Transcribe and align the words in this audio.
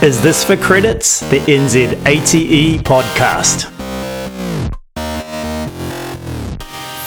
Is 0.00 0.22
This 0.22 0.44
for 0.44 0.56
Credits? 0.56 1.28
The 1.28 1.40
NZATE 1.40 2.82
podcast. 2.82 3.68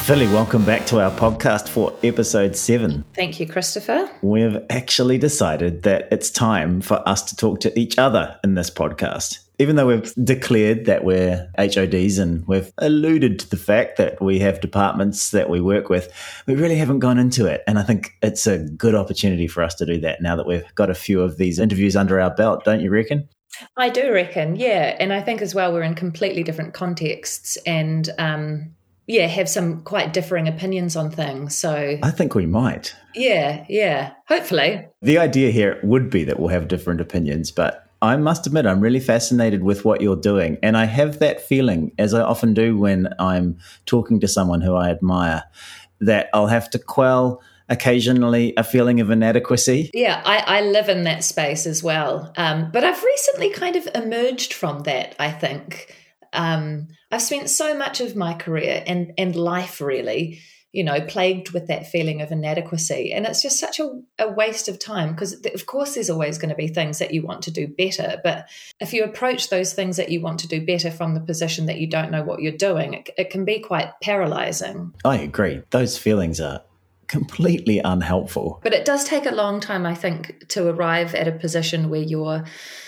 Philly, 0.03 0.27
welcome 0.27 0.65
back 0.65 0.85
to 0.87 0.99
our 0.99 1.09
podcast 1.11 1.69
for 1.69 1.93
episode 2.03 2.57
seven. 2.57 3.05
Thank 3.13 3.39
you, 3.39 3.47
Christopher. 3.47 4.09
We've 4.21 4.57
actually 4.69 5.17
decided 5.17 5.83
that 5.83 6.09
it's 6.11 6.29
time 6.29 6.81
for 6.81 7.07
us 7.07 7.21
to 7.29 7.35
talk 7.37 7.61
to 7.61 7.79
each 7.79 7.97
other 7.97 8.37
in 8.43 8.55
this 8.55 8.69
podcast. 8.69 9.40
Even 9.61 9.75
though 9.75 9.85
we've 9.85 10.11
declared 10.15 10.85
that 10.85 11.03
we're 11.03 11.47
HODs 11.55 12.17
and 12.17 12.43
we've 12.47 12.73
alluded 12.79 13.37
to 13.37 13.49
the 13.51 13.57
fact 13.57 13.97
that 13.97 14.19
we 14.19 14.39
have 14.39 14.59
departments 14.59 15.29
that 15.29 15.51
we 15.51 15.61
work 15.61 15.87
with, 15.87 16.11
we 16.47 16.55
really 16.55 16.77
haven't 16.77 16.97
gone 16.97 17.19
into 17.19 17.45
it. 17.45 17.61
And 17.67 17.77
I 17.77 17.83
think 17.83 18.17
it's 18.23 18.47
a 18.47 18.57
good 18.57 18.95
opportunity 18.95 19.45
for 19.45 19.61
us 19.61 19.75
to 19.75 19.85
do 19.85 19.99
that 19.99 20.19
now 20.19 20.35
that 20.35 20.47
we've 20.47 20.65
got 20.73 20.89
a 20.89 20.95
few 20.95 21.21
of 21.21 21.37
these 21.37 21.59
interviews 21.59 21.95
under 21.95 22.19
our 22.19 22.33
belt, 22.33 22.65
don't 22.65 22.81
you 22.81 22.89
reckon? 22.89 23.29
I 23.77 23.89
do 23.89 24.11
reckon, 24.11 24.55
yeah. 24.55 24.97
And 24.99 25.13
I 25.13 25.21
think 25.21 25.43
as 25.43 25.53
well, 25.53 25.71
we're 25.71 25.83
in 25.83 25.93
completely 25.93 26.41
different 26.41 26.73
contexts 26.73 27.55
and, 27.67 28.09
um, 28.17 28.73
yeah, 29.05 29.27
have 29.27 29.47
some 29.47 29.83
quite 29.83 30.11
differing 30.11 30.47
opinions 30.47 30.95
on 30.95 31.11
things. 31.11 31.55
So 31.55 31.99
I 32.01 32.09
think 32.09 32.33
we 32.33 32.47
might. 32.47 32.95
Yeah, 33.13 33.63
yeah. 33.69 34.13
Hopefully. 34.27 34.87
The 35.03 35.19
idea 35.19 35.51
here 35.51 35.79
would 35.83 36.09
be 36.09 36.23
that 36.23 36.39
we'll 36.39 36.49
have 36.49 36.67
different 36.67 36.99
opinions, 36.99 37.51
but 37.51 37.90
I 38.01 38.17
must 38.17 38.47
admit, 38.47 38.65
I'm 38.65 38.81
really 38.81 38.99
fascinated 38.99 39.63
with 39.63 39.85
what 39.85 40.01
you're 40.01 40.15
doing. 40.15 40.57
And 40.63 40.75
I 40.75 40.85
have 40.85 41.19
that 41.19 41.41
feeling, 41.41 41.91
as 41.99 42.13
I 42.13 42.21
often 42.21 42.53
do 42.53 42.77
when 42.77 43.13
I'm 43.19 43.59
talking 43.85 44.19
to 44.21 44.27
someone 44.27 44.61
who 44.61 44.73
I 44.73 44.89
admire, 44.89 45.43
that 45.99 46.29
I'll 46.33 46.47
have 46.47 46.69
to 46.71 46.79
quell 46.79 47.41
occasionally 47.69 48.53
a 48.57 48.63
feeling 48.63 48.99
of 48.99 49.11
inadequacy. 49.11 49.91
Yeah, 49.93 50.21
I, 50.25 50.59
I 50.59 50.61
live 50.61 50.89
in 50.89 51.03
that 51.03 51.23
space 51.23 51.65
as 51.65 51.83
well. 51.83 52.33
Um, 52.35 52.69
but 52.71 52.83
I've 52.83 53.01
recently 53.01 53.51
kind 53.51 53.75
of 53.75 53.87
emerged 53.93 54.53
from 54.53 54.79
that, 54.81 55.15
I 55.19 55.31
think. 55.31 55.95
Um, 56.33 56.87
I've 57.11 57.21
spent 57.21 57.49
so 57.49 57.77
much 57.77 58.01
of 58.01 58.15
my 58.15 58.33
career 58.33 58.83
and, 58.87 59.13
and 59.17 59.35
life 59.35 59.79
really 59.79 60.39
you 60.73 60.83
know, 60.83 61.01
plagued 61.01 61.51
with 61.51 61.67
that 61.67 61.87
feeling 61.87 62.21
of 62.21 62.31
inadequacy. 62.31 63.11
And 63.11 63.25
it's 63.25 63.41
just 63.41 63.59
such 63.59 63.79
a, 63.79 63.89
a 64.19 64.29
waste 64.31 64.69
of 64.69 64.79
time 64.79 65.11
because, 65.11 65.33
of 65.45 65.65
course, 65.65 65.95
there's 65.95 66.09
always 66.09 66.37
going 66.37 66.49
to 66.49 66.55
be 66.55 66.67
things 66.67 66.99
that 66.99 67.13
you 67.13 67.23
want 67.23 67.41
to 67.43 67.51
do 67.51 67.67
better. 67.67 68.21
But 68.23 68.47
if 68.79 68.93
you 68.93 69.03
approach 69.03 69.49
those 69.49 69.73
things 69.73 69.97
that 69.97 70.09
you 70.09 70.21
want 70.21 70.39
to 70.39 70.47
do 70.47 70.65
better 70.65 70.89
from 70.89 71.13
the 71.13 71.19
position 71.19 71.65
that 71.65 71.79
you 71.79 71.87
don't 71.87 72.11
know 72.11 72.23
what 72.23 72.41
you're 72.41 72.53
doing, 72.53 72.93
it, 72.93 73.09
it 73.17 73.29
can 73.29 73.43
be 73.43 73.59
quite 73.59 73.89
paralyzing. 74.01 74.93
I 75.03 75.17
agree. 75.17 75.61
Those 75.71 75.97
feelings 75.97 76.39
are 76.39 76.61
completely 77.11 77.79
unhelpful. 77.83 78.61
But 78.63 78.73
it 78.73 78.85
does 78.85 79.03
take 79.03 79.25
a 79.25 79.35
long 79.35 79.59
time, 79.59 79.85
I 79.85 79.93
think, 79.93 80.47
to 80.49 80.69
arrive 80.69 81.13
at 81.13 81.27
a 81.27 81.33
position 81.33 81.89
where 81.89 82.01
you're 82.01 82.45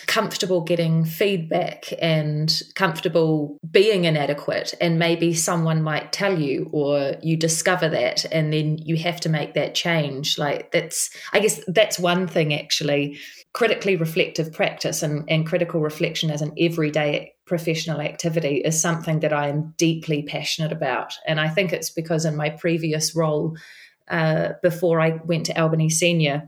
comfortable 0.07 0.61
getting 0.61 1.03
feedback 1.03 1.91
and 2.01 2.61
comfortable 2.75 3.57
being 3.69 4.05
inadequate. 4.05 4.73
And 4.79 4.97
maybe 4.97 5.33
someone 5.33 5.81
might 5.81 6.13
tell 6.13 6.39
you, 6.39 6.69
or 6.71 7.15
you 7.21 7.35
discover 7.35 7.89
that, 7.89 8.23
and 8.31 8.53
then 8.53 8.77
you 8.77 8.95
have 8.95 9.19
to 9.21 9.29
make 9.29 9.55
that 9.55 9.75
change. 9.75 10.37
Like, 10.37 10.71
that's, 10.71 11.09
I 11.33 11.41
guess, 11.41 11.59
that's 11.67 11.99
one 11.99 12.25
thing 12.25 12.53
actually. 12.53 13.19
Critically 13.51 13.97
reflective 13.97 14.51
practice 14.51 15.03
and, 15.03 15.29
and 15.29 15.45
critical 15.45 15.81
reflection 15.81 16.31
as 16.31 16.41
an 16.41 16.53
everyday 16.57 17.33
professional 17.45 17.99
activity 17.99 18.61
is 18.65 18.81
something 18.81 19.19
that 19.19 19.33
I 19.33 19.49
am 19.49 19.73
deeply 19.77 20.23
passionate 20.23 20.71
about. 20.71 21.13
And 21.27 21.39
I 21.39 21.49
think 21.49 21.73
it's 21.73 21.89
because 21.89 22.25
in 22.25 22.35
my 22.35 22.49
previous 22.49 23.15
role, 23.15 23.57
uh, 24.13 24.53
before 24.61 25.01
I 25.01 25.19
went 25.25 25.47
to 25.47 25.59
Albany 25.59 25.89
Senior. 25.89 26.43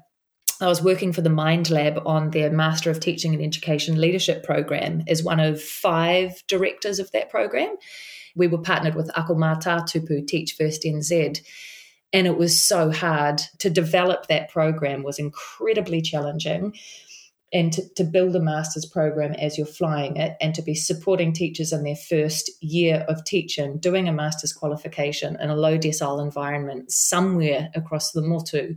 I 0.62 0.68
was 0.68 0.84
working 0.84 1.12
for 1.12 1.22
the 1.22 1.32
Mind 1.32 1.72
Lab 1.72 2.00
on 2.06 2.30
their 2.30 2.52
Master 2.52 2.92
of 2.92 3.00
Teaching 3.00 3.34
and 3.34 3.44
Education 3.44 4.00
Leadership 4.00 4.44
program 4.44 5.04
as 5.08 5.24
one 5.24 5.40
of 5.40 5.62
five 5.62 6.44
directors 6.48 7.00
of 7.00 7.12
that 7.12 7.30
program. 7.32 7.76
We 8.36 8.48
were 8.48 8.60
partnered 8.60 8.94
with 8.94 9.10
Ako 9.18 9.34
Matatupu 9.34 10.28
Teach 10.28 10.54
First 10.54 10.84
NZ. 10.84 11.42
And 12.14 12.28
it 12.28 12.38
was 12.38 12.62
so 12.62 12.92
hard 12.92 13.42
to 13.60 13.70
develop 13.70 14.28
that 14.28 14.50
program 14.50 15.02
was 15.02 15.18
incredibly 15.18 16.02
challenging 16.02 16.76
and 17.56 17.72
to, 17.72 17.88
to 17.94 18.04
build 18.04 18.36
a 18.36 18.40
master's 18.42 18.86
program 18.86 19.32
as 19.36 19.58
you're 19.58 19.66
flying 19.66 20.18
it 20.18 20.36
and 20.42 20.54
to 20.54 20.62
be 20.62 20.76
supporting 20.76 21.32
teachers 21.32 21.72
in 21.72 21.84
their 21.84 21.96
first 21.96 22.52
year 22.60 23.06
of 23.08 23.24
teaching, 23.24 23.78
doing 23.78 24.10
a 24.10 24.12
master's 24.12 24.52
qualification 24.52 25.38
in 25.40 25.50
a 25.50 25.56
low 25.56 25.78
decile 25.78 26.22
environment 26.22 26.92
somewhere 26.92 27.70
across 27.74 28.12
the 28.12 28.22
Motu. 28.22 28.76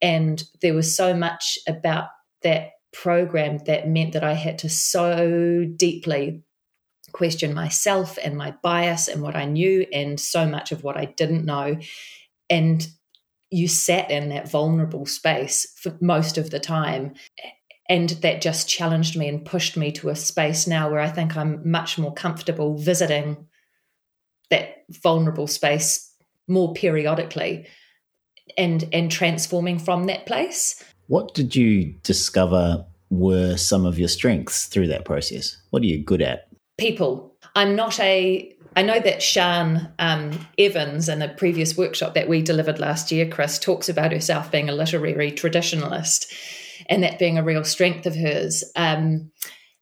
And 0.00 0.42
there 0.62 0.74
was 0.74 0.96
so 0.96 1.14
much 1.14 1.60
about 1.68 2.08
that 2.42 2.70
program 2.92 3.58
that 3.66 3.88
meant 3.88 4.14
that 4.14 4.24
I 4.24 4.32
had 4.32 4.58
to 4.58 4.68
so 4.68 5.64
deeply 5.76 6.42
question 7.12 7.54
myself 7.54 8.18
and 8.24 8.36
my 8.36 8.52
bias 8.64 9.06
and 9.06 9.22
what 9.22 9.36
I 9.36 9.44
knew 9.44 9.86
and 9.92 10.18
so 10.18 10.44
much 10.44 10.72
of 10.72 10.82
what 10.82 10.96
I 10.96 11.04
didn't 11.04 11.44
know. 11.44 11.76
And 12.50 12.84
you 13.52 13.68
sat 13.68 14.10
in 14.10 14.30
that 14.30 14.50
vulnerable 14.50 15.06
space 15.06 15.72
for 15.78 15.96
most 16.00 16.36
of 16.36 16.50
the 16.50 16.58
time 16.58 17.14
and 17.88 18.10
that 18.10 18.40
just 18.40 18.68
challenged 18.68 19.16
me 19.16 19.28
and 19.28 19.44
pushed 19.44 19.76
me 19.76 19.92
to 19.92 20.08
a 20.08 20.16
space 20.16 20.66
now 20.66 20.90
where 20.90 21.00
I 21.00 21.08
think 21.08 21.36
I'm 21.36 21.68
much 21.68 21.98
more 21.98 22.12
comfortable 22.12 22.76
visiting 22.76 23.48
that 24.50 24.84
vulnerable 24.90 25.46
space 25.46 26.12
more 26.46 26.72
periodically 26.74 27.66
and 28.56 28.88
and 28.92 29.10
transforming 29.10 29.78
from 29.78 30.04
that 30.04 30.26
place. 30.26 30.82
What 31.08 31.34
did 31.34 31.56
you 31.56 31.94
discover 32.02 32.84
were 33.10 33.56
some 33.56 33.84
of 33.84 33.98
your 33.98 34.08
strengths 34.08 34.66
through 34.66 34.88
that 34.88 35.04
process? 35.04 35.56
What 35.70 35.82
are 35.82 35.86
you 35.86 36.02
good 36.02 36.22
at? 36.22 36.48
People. 36.78 37.34
I'm 37.54 37.76
not 37.76 38.00
a 38.00 38.54
I 38.74 38.82
know 38.82 39.00
that 39.00 39.22
Sian 39.22 39.88
um, 39.98 40.46
Evans, 40.56 41.08
in 41.08 41.20
a 41.20 41.28
previous 41.28 41.76
workshop 41.76 42.14
that 42.14 42.28
we 42.28 42.40
delivered 42.40 42.78
last 42.78 43.12
year, 43.12 43.28
Chris, 43.28 43.58
talks 43.58 43.88
about 43.88 44.12
herself 44.12 44.50
being 44.50 44.70
a 44.70 44.74
literary 44.74 45.30
traditionalist 45.30 46.32
and 46.88 47.02
that 47.02 47.18
being 47.18 47.38
a 47.38 47.42
real 47.42 47.64
strength 47.64 48.06
of 48.06 48.14
hers. 48.14 48.64
Um, 48.76 49.30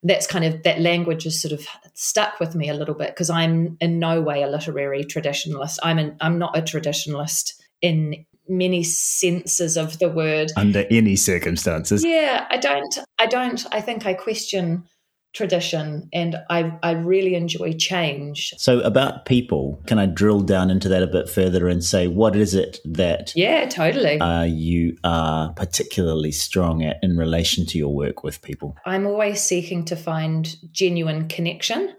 that's 0.03 0.27
kind 0.27 0.45
of 0.45 0.63
that 0.63 0.81
language 0.81 1.27
is 1.27 1.41
sort 1.41 1.53
of 1.53 1.67
stuck 1.95 2.41
with 2.41 2.55
me 2.55 2.71
a 2.71 2.75
little 2.75 2.95
bit 2.95 3.09
because 3.09 3.29
I'm 3.29 3.77
in 3.81 3.99
no 3.99 4.21
way 4.23 4.43
a 4.43 4.49
literary 4.49 5.05
traditionalist. 5.05 5.79
I'm 5.83 5.99
an, 5.99 6.17
I'm 6.21 6.39
not 6.39 6.57
a 6.57 6.63
traditionalist 6.63 7.53
in 7.83 8.25
many 8.49 8.83
senses 8.83 9.77
of 9.77 9.99
the 9.99 10.09
word 10.09 10.51
under 10.57 10.85
any 10.91 11.17
circumstances. 11.17 12.05
Yeah, 12.05 12.47
I 12.51 12.57
don't. 12.57 12.99
I 13.19 13.27
don't. 13.27 13.65
I 13.73 13.81
think 13.81 14.07
I 14.07 14.15
question 14.15 14.85
tradition 15.33 16.09
and 16.13 16.37
I, 16.51 16.77
I 16.83 16.93
really 16.93 17.35
enjoy 17.35 17.73
change. 17.75 18.53
So, 18.59 18.81
about 18.81 19.27
people, 19.27 19.83
can 19.87 19.99
I 19.99 20.07
drill 20.07 20.41
down 20.41 20.71
into 20.71 20.89
that 20.89 21.03
a 21.03 21.07
bit 21.07 21.29
further 21.29 21.69
and 21.69 21.85
say 21.85 22.09
what 22.09 22.35
is 22.35 22.55
it 22.55 22.79
that 22.85 23.33
yeah, 23.37 23.69
totally 23.69 24.21
uh, 24.21 24.45
you 24.45 24.97
are 25.05 25.53
particularly 25.53 26.33
strong 26.33 26.83
at 26.83 26.97
in 27.03 27.17
relation 27.17 27.65
to 27.67 27.79
your 27.79 27.95
work 27.95 28.25
with 28.25 28.43
people? 28.43 28.77
I'm 28.85 29.07
always 29.07 29.41
seeking 29.41 29.85
to 29.87 29.97
find 29.97 30.57
genuine 30.73 31.29
connection. 31.29 31.95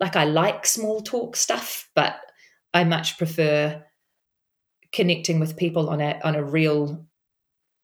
Like, 0.00 0.14
I 0.14 0.24
like 0.24 0.64
small 0.64 1.00
talk 1.00 1.34
stuff, 1.34 1.90
but 1.96 2.16
I 2.72 2.84
much 2.84 3.18
prefer 3.18 3.82
connecting 4.92 5.40
with 5.40 5.56
people 5.56 5.90
on 5.90 6.00
a 6.00 6.20
on 6.22 6.34
a 6.36 6.44
real 6.44 7.04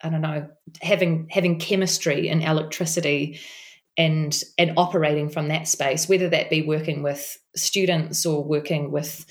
I 0.03 0.11
don't 0.11 0.21
know, 0.21 0.49
having 0.83 1.29
having 1.31 1.59
chemistry 1.59 2.29
and 2.29 2.43
electricity 2.43 3.41
and 3.97 4.43
and 4.59 4.73
operating 4.77 5.29
from 5.29 5.49
that 5.49 5.69
space, 5.69 6.09
whether 6.09 6.29
that 6.29 6.51
be 6.51 6.63
working 6.63 7.03
with 7.03 7.39
students 7.55 8.27
or 8.27 8.43
working 8.43 8.91
with 8.91 9.25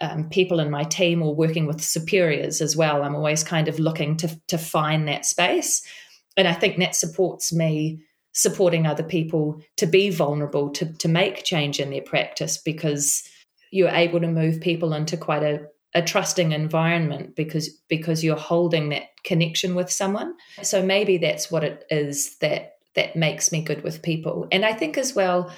um, 0.00 0.28
people 0.28 0.60
in 0.60 0.70
my 0.70 0.84
team 0.84 1.22
or 1.22 1.34
working 1.34 1.66
with 1.66 1.82
superiors 1.82 2.60
as 2.60 2.76
well. 2.76 3.02
I'm 3.02 3.14
always 3.14 3.44
kind 3.44 3.68
of 3.68 3.78
looking 3.78 4.16
to 4.18 4.40
to 4.48 4.58
find 4.58 5.08
that 5.08 5.26
space, 5.26 5.82
and 6.36 6.46
I 6.46 6.54
think 6.54 6.78
that 6.78 6.94
supports 6.94 7.52
me 7.52 8.04
supporting 8.34 8.86
other 8.86 9.02
people 9.02 9.60
to 9.76 9.86
be 9.86 10.10
vulnerable 10.10 10.70
to 10.70 10.92
to 10.94 11.08
make 11.08 11.44
change 11.44 11.80
in 11.80 11.90
their 11.90 12.02
practice 12.02 12.58
because 12.58 13.28
you're 13.70 13.88
able 13.88 14.20
to 14.20 14.28
move 14.28 14.60
people 14.60 14.94
into 14.94 15.16
quite 15.16 15.42
a 15.42 15.66
a 15.94 16.02
trusting 16.02 16.52
environment 16.52 17.36
because 17.36 17.68
because 17.88 18.24
you're 18.24 18.36
holding 18.36 18.88
that 18.88 19.08
connection 19.24 19.74
with 19.74 19.90
someone 19.90 20.34
so 20.62 20.82
maybe 20.82 21.18
that's 21.18 21.50
what 21.50 21.62
it 21.62 21.84
is 21.90 22.38
that 22.38 22.76
that 22.94 23.16
makes 23.16 23.52
me 23.52 23.62
good 23.62 23.82
with 23.82 24.02
people. 24.02 24.46
And 24.52 24.64
I 24.64 24.72
think 24.72 24.98
as 24.98 25.14
well, 25.14 25.52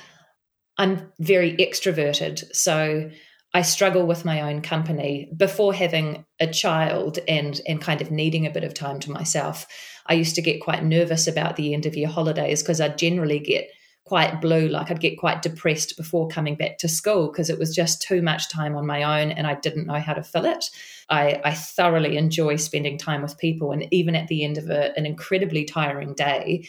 I'm 0.79 1.13
very 1.19 1.57
extroverted. 1.57 2.45
So 2.55 3.11
I 3.53 3.63
struggle 3.63 4.07
with 4.07 4.25
my 4.25 4.41
own 4.41 4.63
company 4.63 5.31
before 5.37 5.73
having 5.73 6.25
a 6.41 6.49
child 6.49 7.21
and 7.29 7.61
and 7.69 7.81
kind 7.81 8.03
of 8.03 8.11
needing 8.11 8.47
a 8.47 8.51
bit 8.51 8.65
of 8.65 8.75
time 8.75 8.99
to 9.01 9.13
myself. 9.13 9.67
I 10.07 10.15
used 10.15 10.35
to 10.35 10.43
get 10.43 10.61
quite 10.61 10.85
nervous 10.85 11.29
about 11.29 11.57
the 11.57 11.73
end 11.73 11.87
of 11.87 11.97
year 11.97 12.09
holidays 12.09 12.63
because 12.63 12.81
I'd 12.81 12.99
generally 12.99 13.39
get 13.39 13.69
quite 14.05 14.43
blue, 14.43 14.69
like 14.69 14.91
I'd 14.91 15.01
get 15.01 15.19
quite 15.19 15.41
depressed 15.41 15.97
before 15.97 16.29
coming 16.29 16.57
back 16.57 16.77
to 16.79 16.89
school 16.89 17.29
because 17.29 17.49
it 17.49 17.59
was 17.59 17.75
just 17.75 18.03
too 18.03 18.21
much 18.21 18.51
time 18.51 18.77
on 18.77 18.87
my 18.87 19.03
own 19.03 19.31
and 19.31 19.47
I 19.47 19.55
didn't 19.55 19.87
know 19.87 19.99
how 19.99 20.13
to 20.13 20.23
fill 20.23 20.45
it. 20.45 20.69
I, 21.09 21.41
I 21.43 21.55
thoroughly 21.55 22.19
enjoy 22.19 22.57
spending 22.57 22.99
time 22.99 23.23
with 23.23 23.39
people, 23.39 23.73
and 23.73 23.87
even 23.93 24.15
at 24.15 24.29
the 24.29 24.45
end 24.45 24.59
of 24.59 24.69
a, 24.69 24.97
an 24.99 25.07
incredibly 25.07 25.65
tiring 25.65 26.15
day, 26.15 26.69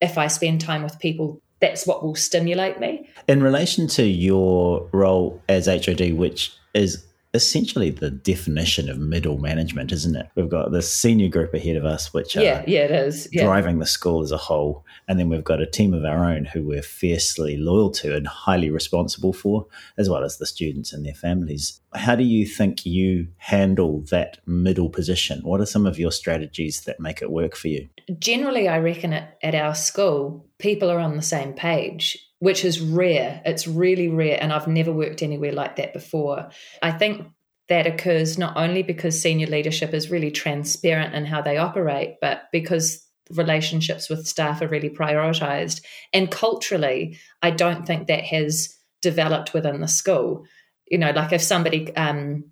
if 0.00 0.18
I 0.18 0.26
spend 0.26 0.60
time 0.60 0.82
with 0.82 0.98
people, 0.98 1.40
that's 1.60 1.86
what 1.86 2.02
will 2.02 2.14
stimulate 2.14 2.80
me. 2.80 3.08
In 3.28 3.42
relation 3.42 3.86
to 3.88 4.04
your 4.04 4.88
role 4.92 5.42
as 5.48 5.66
HOD, 5.66 6.12
which 6.14 6.52
is 6.74 7.04
essentially 7.32 7.90
the 7.90 8.10
definition 8.10 8.88
of 8.88 8.98
middle 8.98 9.38
management, 9.38 9.92
isn't 9.92 10.16
it? 10.16 10.26
We've 10.34 10.48
got 10.48 10.72
the 10.72 10.82
senior 10.82 11.28
group 11.28 11.54
ahead 11.54 11.76
of 11.76 11.84
us, 11.84 12.12
which 12.12 12.34
yeah, 12.34 12.64
yeah, 12.66 12.80
it 12.80 12.90
is 12.90 13.28
yeah. 13.30 13.44
driving 13.44 13.78
the 13.78 13.86
school 13.86 14.22
as 14.22 14.32
a 14.32 14.36
whole, 14.36 14.84
and 15.06 15.18
then 15.18 15.28
we've 15.28 15.44
got 15.44 15.60
a 15.60 15.66
team 15.66 15.94
of 15.94 16.04
our 16.04 16.24
own 16.24 16.44
who 16.44 16.64
we're 16.64 16.82
fiercely 16.82 17.56
loyal 17.56 17.90
to 17.90 18.16
and 18.16 18.26
highly 18.26 18.70
responsible 18.70 19.32
for, 19.32 19.66
as 19.96 20.08
well 20.08 20.24
as 20.24 20.38
the 20.38 20.46
students 20.46 20.92
and 20.92 21.06
their 21.06 21.14
families. 21.14 21.80
How 21.94 22.16
do 22.16 22.24
you 22.24 22.46
think 22.46 22.84
you 22.84 23.28
handle 23.36 24.02
that 24.10 24.38
middle 24.46 24.88
position? 24.88 25.40
What 25.42 25.60
are 25.60 25.66
some 25.66 25.86
of 25.86 25.98
your 25.98 26.12
strategies 26.12 26.82
that 26.82 27.00
make 27.00 27.22
it 27.22 27.30
work 27.30 27.54
for 27.54 27.68
you? 27.68 27.88
Generally, 28.18 28.68
I 28.68 28.78
reckon 28.78 29.12
at, 29.12 29.38
at 29.42 29.54
our 29.54 29.74
school, 29.74 30.46
people 30.58 30.90
are 30.90 30.98
on 30.98 31.16
the 31.16 31.22
same 31.22 31.52
page 31.52 32.18
which 32.40 32.64
is 32.64 32.80
rare. 32.80 33.40
It's 33.44 33.68
really 33.68 34.08
rare. 34.08 34.38
And 34.40 34.52
I've 34.52 34.66
never 34.66 34.92
worked 34.92 35.22
anywhere 35.22 35.52
like 35.52 35.76
that 35.76 35.92
before. 35.92 36.50
I 36.82 36.90
think 36.90 37.28
that 37.68 37.86
occurs 37.86 38.36
not 38.36 38.56
only 38.56 38.82
because 38.82 39.20
senior 39.20 39.46
leadership 39.46 39.94
is 39.94 40.10
really 40.10 40.32
transparent 40.32 41.14
in 41.14 41.24
how 41.24 41.40
they 41.40 41.56
operate, 41.56 42.16
but 42.20 42.42
because 42.50 43.06
relationships 43.30 44.08
with 44.08 44.26
staff 44.26 44.60
are 44.60 44.68
really 44.68 44.90
prioritized. 44.90 45.82
And 46.12 46.30
culturally, 46.30 47.18
I 47.42 47.50
don't 47.50 47.86
think 47.86 48.08
that 48.08 48.24
has 48.24 48.76
developed 49.02 49.54
within 49.54 49.80
the 49.80 49.86
school. 49.86 50.46
You 50.90 50.98
know, 50.98 51.12
like 51.12 51.32
if 51.32 51.42
somebody 51.42 51.94
um, 51.94 52.44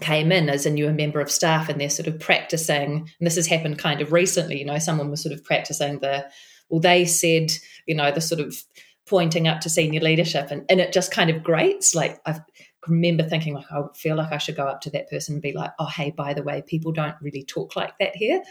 came 0.00 0.32
in 0.32 0.48
as 0.48 0.64
a 0.64 0.70
newer 0.70 0.92
member 0.92 1.20
of 1.20 1.30
staff 1.30 1.68
and 1.68 1.80
they're 1.80 1.90
sort 1.90 2.08
of 2.08 2.20
practicing, 2.20 3.00
and 3.00 3.26
this 3.26 3.36
has 3.36 3.48
happened 3.48 3.78
kind 3.78 4.00
of 4.00 4.12
recently, 4.12 4.60
you 4.60 4.64
know, 4.64 4.78
someone 4.78 5.10
was 5.10 5.22
sort 5.22 5.34
of 5.34 5.44
practicing 5.44 5.98
the, 5.98 6.24
well, 6.70 6.80
they 6.80 7.04
said, 7.04 7.50
you 7.86 7.94
know, 7.94 8.10
the 8.10 8.20
sort 8.20 8.40
of 8.40 8.56
pointing 9.06 9.46
up 9.46 9.60
to 9.60 9.68
senior 9.68 10.00
leadership 10.00 10.50
and, 10.50 10.64
and 10.68 10.80
it 10.80 10.92
just 10.92 11.12
kind 11.12 11.30
of 11.30 11.42
grates. 11.42 11.94
Like 11.94 12.20
i 12.26 12.40
remember 12.88 13.22
thinking 13.22 13.54
like 13.54 13.64
i 13.72 13.80
feel 13.94 14.14
like 14.14 14.30
i 14.30 14.36
should 14.38 14.56
go 14.56 14.66
up 14.66 14.82
to 14.82 14.90
that 14.90 15.08
person 15.08 15.34
and 15.34 15.42
be 15.42 15.52
like 15.52 15.70
oh 15.78 15.86
hey 15.86 16.10
by 16.10 16.34
the 16.34 16.42
way 16.42 16.62
people 16.66 16.92
don't 16.92 17.16
really 17.20 17.44
talk 17.44 17.76
like 17.76 17.96
that 17.98 18.14
here. 18.14 18.42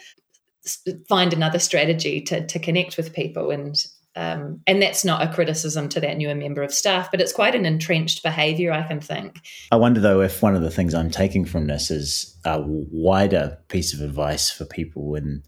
Find 1.09 1.33
another 1.33 1.59
strategy 1.59 2.21
to, 2.21 2.45
to 2.47 2.57
connect 2.57 2.95
with 2.95 3.13
people 3.13 3.51
and 3.51 3.75
um, 4.15 4.61
and 4.67 4.79
that's 4.79 5.03
not 5.03 5.27
a 5.27 5.33
criticism 5.33 5.89
to 5.89 5.99
that 6.01 6.17
newer 6.17 6.35
member 6.35 6.61
of 6.61 6.71
staff, 6.71 7.09
but 7.09 7.19
it's 7.19 7.33
quite 7.33 7.55
an 7.55 7.65
entrenched 7.65 8.21
behaviour, 8.21 8.71
I 8.71 8.83
can 8.83 9.01
think. 9.01 9.39
I 9.71 9.75
wonder, 9.75 9.99
though, 9.99 10.21
if 10.21 10.43
one 10.43 10.55
of 10.55 10.61
the 10.61 10.69
things 10.69 10.93
I'm 10.93 11.09
taking 11.09 11.45
from 11.45 11.65
this 11.65 11.89
is 11.89 12.37
a 12.45 12.61
wider 12.63 13.57
piece 13.69 13.91
of 13.91 14.01
advice 14.01 14.51
for 14.51 14.65
people 14.65 15.15
in 15.15 15.41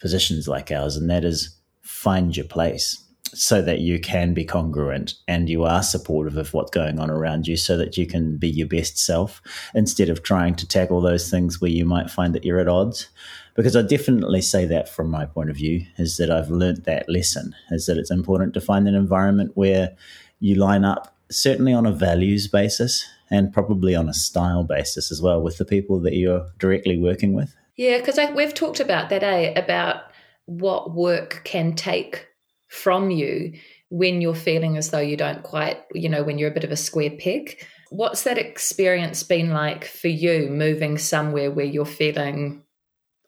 positions 0.00 0.46
like 0.46 0.70
ours, 0.70 0.98
and 0.98 1.08
that 1.08 1.24
is 1.24 1.56
find 1.80 2.36
your 2.36 2.44
place 2.44 3.02
so 3.34 3.62
that 3.62 3.80
you 3.80 4.00
can 4.00 4.34
be 4.34 4.44
congruent 4.44 5.14
and 5.28 5.48
you 5.48 5.64
are 5.64 5.82
supportive 5.82 6.36
of 6.36 6.52
what's 6.52 6.70
going 6.70 6.98
on 6.98 7.10
around 7.10 7.46
you 7.46 7.56
so 7.56 7.76
that 7.76 7.96
you 7.96 8.06
can 8.06 8.36
be 8.36 8.48
your 8.48 8.66
best 8.66 8.98
self 8.98 9.40
instead 9.74 10.08
of 10.08 10.22
trying 10.22 10.54
to 10.56 10.66
tackle 10.66 11.00
those 11.00 11.30
things 11.30 11.60
where 11.60 11.70
you 11.70 11.84
might 11.84 12.10
find 12.10 12.34
that 12.34 12.44
you're 12.44 12.60
at 12.60 12.68
odds. 12.68 13.08
Because 13.54 13.76
i 13.76 13.82
definitely 13.82 14.40
say 14.40 14.64
that 14.66 14.88
from 14.88 15.10
my 15.10 15.26
point 15.26 15.50
of 15.50 15.56
view 15.56 15.84
is 15.98 16.16
that 16.16 16.30
i've 16.30 16.50
learnt 16.50 16.84
that 16.84 17.08
lesson 17.08 17.54
is 17.70 17.86
that 17.86 17.98
it's 17.98 18.10
important 18.10 18.54
to 18.54 18.60
find 18.60 18.88
an 18.88 18.94
environment 18.94 19.52
where 19.54 19.94
you 20.38 20.54
line 20.54 20.84
up 20.84 21.14
certainly 21.30 21.72
on 21.72 21.84
a 21.84 21.92
values 21.92 22.48
basis 22.48 23.06
and 23.30 23.52
probably 23.52 23.94
on 23.94 24.08
a 24.08 24.14
style 24.14 24.64
basis 24.64 25.12
as 25.12 25.20
well 25.20 25.42
with 25.42 25.58
the 25.58 25.64
people 25.64 26.00
that 26.00 26.14
you're 26.14 26.46
directly 26.58 26.98
working 26.98 27.34
with. 27.34 27.54
Yeah 27.76 27.98
because 27.98 28.18
we've 28.34 28.54
talked 28.54 28.80
about 28.80 29.10
that 29.10 29.22
eh 29.22 29.52
about 29.56 30.04
what 30.46 30.94
work 30.94 31.42
can 31.44 31.74
take 31.74 32.29
from 32.70 33.10
you 33.10 33.52
when 33.90 34.20
you're 34.20 34.34
feeling 34.34 34.76
as 34.76 34.90
though 34.90 35.00
you 35.00 35.16
don't 35.16 35.42
quite, 35.42 35.78
you 35.92 36.08
know, 36.08 36.22
when 36.22 36.38
you're 36.38 36.50
a 36.50 36.54
bit 36.54 36.64
of 36.64 36.70
a 36.70 36.76
square 36.76 37.10
peg. 37.10 37.62
What's 37.90 38.22
that 38.22 38.38
experience 38.38 39.22
been 39.24 39.50
like 39.50 39.84
for 39.84 40.08
you 40.08 40.48
moving 40.48 40.96
somewhere 40.96 41.50
where 41.50 41.66
you're 41.66 41.84
feeling 41.84 42.62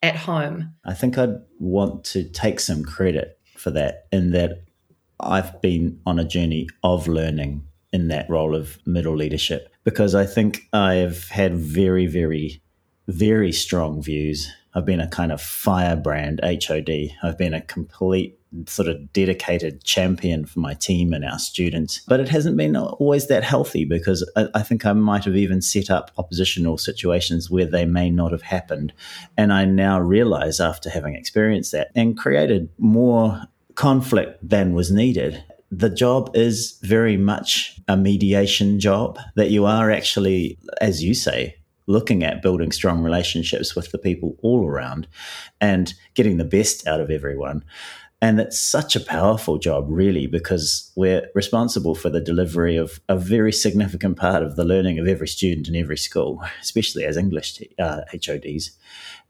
at 0.03 0.17
home? 0.17 0.75
I 0.85 0.94
think 0.94 1.19
I'd 1.19 1.41
want 1.59 2.05
to 2.05 2.25
take 2.25 2.61
some 2.61 2.85
credit 2.85 3.39
for 3.56 3.71
that 3.73 4.06
in 4.12 4.31
that 4.31 4.62
I've 5.19 5.61
been 5.61 6.00
on 6.06 6.19
a 6.19 6.25
journey 6.25 6.69
of 6.83 7.09
learning 7.09 7.67
in 7.93 8.09
that 8.09 8.31
role 8.31 8.55
of 8.55 8.79
middle 8.87 9.17
leadership 9.17 9.73
because 9.85 10.15
I 10.15 10.25
think 10.25 10.69
I've 10.73 11.29
had 11.29 11.55
very, 11.55 12.06
very, 12.06 12.62
very 13.09 13.53
strong 13.53 14.00
views. 14.00 14.50
I've 14.75 14.87
been 14.87 15.00
a 15.00 15.09
kind 15.09 15.33
of 15.33 15.43
firebrand 15.43 16.41
HOD. 16.43 17.11
I've 17.23 17.37
been 17.37 17.55
a 17.55 17.61
complete 17.61 18.38
sort 18.66 18.88
of 18.88 19.12
dedicated 19.12 19.82
champion 19.84 20.44
for 20.44 20.60
my 20.60 20.75
team 20.75 21.12
and 21.12 21.25
our 21.25 21.38
students. 21.38 22.00
But 22.06 22.20
it 22.20 22.28
hasn't 22.28 22.56
been 22.56 22.76
always 22.76 23.28
that 23.28 23.44
healthy 23.44 23.84
because 23.84 24.28
I, 24.37 24.49
I, 24.54 24.62
think 24.62 24.84
I 24.84 24.93
might 24.93 25.25
have 25.25 25.37
even 25.37 25.62
set 25.62 25.90
up 25.90 26.10
oppositional 26.19 26.78
situations 26.78 27.50
where 27.50 27.66
they 27.66 27.84
may 27.84 28.10
not 28.10 28.32
have 28.32 28.43
happened. 28.43 28.93
And 29.37 29.52
I 29.52 29.64
now 29.64 29.99
realize 30.00 30.60
after 30.60 30.90
having 30.90 31.14
experienced 31.14 31.72
that 31.72 31.90
and 31.94 32.16
created 32.16 32.69
more 32.78 33.43
conflict 33.75 34.38
than 34.46 34.75
was 34.75 34.90
needed. 34.90 35.43
The 35.70 35.90
job 35.90 36.31
is 36.34 36.78
very 36.82 37.16
much 37.16 37.81
a 37.88 37.96
mediation 37.96 38.78
job 38.78 39.19
that 39.37 39.50
you 39.50 39.64
are 39.64 39.90
actually, 39.90 40.58
as 40.81 41.02
you 41.02 41.14
say, 41.14 41.56
looking 41.87 42.22
at 42.22 42.43
building 42.43 42.72
strong 42.72 43.02
relationships 43.02 43.75
with 43.75 43.90
the 43.90 43.99
people 43.99 44.37
all 44.43 44.69
around 44.69 45.08
and 45.60 45.94
getting 46.14 46.37
the 46.37 46.44
best 46.44 46.87
out 46.87 47.00
of 47.00 47.10
everyone. 47.10 47.64
And 48.23 48.39
it's 48.39 48.61
such 48.61 48.95
a 48.95 49.01
powerful 49.01 49.59
job, 49.59 49.87
really, 49.89 50.29
because 50.29 50.93
we're 50.95 51.29
responsible 51.35 51.97
for 51.97 52.09
the 52.09 52.21
delivery 52.21 52.77
of 52.77 53.01
a 53.09 53.17
very 53.17 53.53
significant 53.53 54.17
part 54.17 54.45
of 54.45 54.55
the 54.55 54.65
learning 54.65 55.01
of 55.01 55.09
every 55.09 55.27
student 55.27 55.67
in 55.67 55.75
every 55.75 55.99
school, 55.99 56.41
especially 56.63 57.05
as 57.05 57.17
English 57.17 57.61
uh, 57.81 58.03
HODs. 58.25 58.71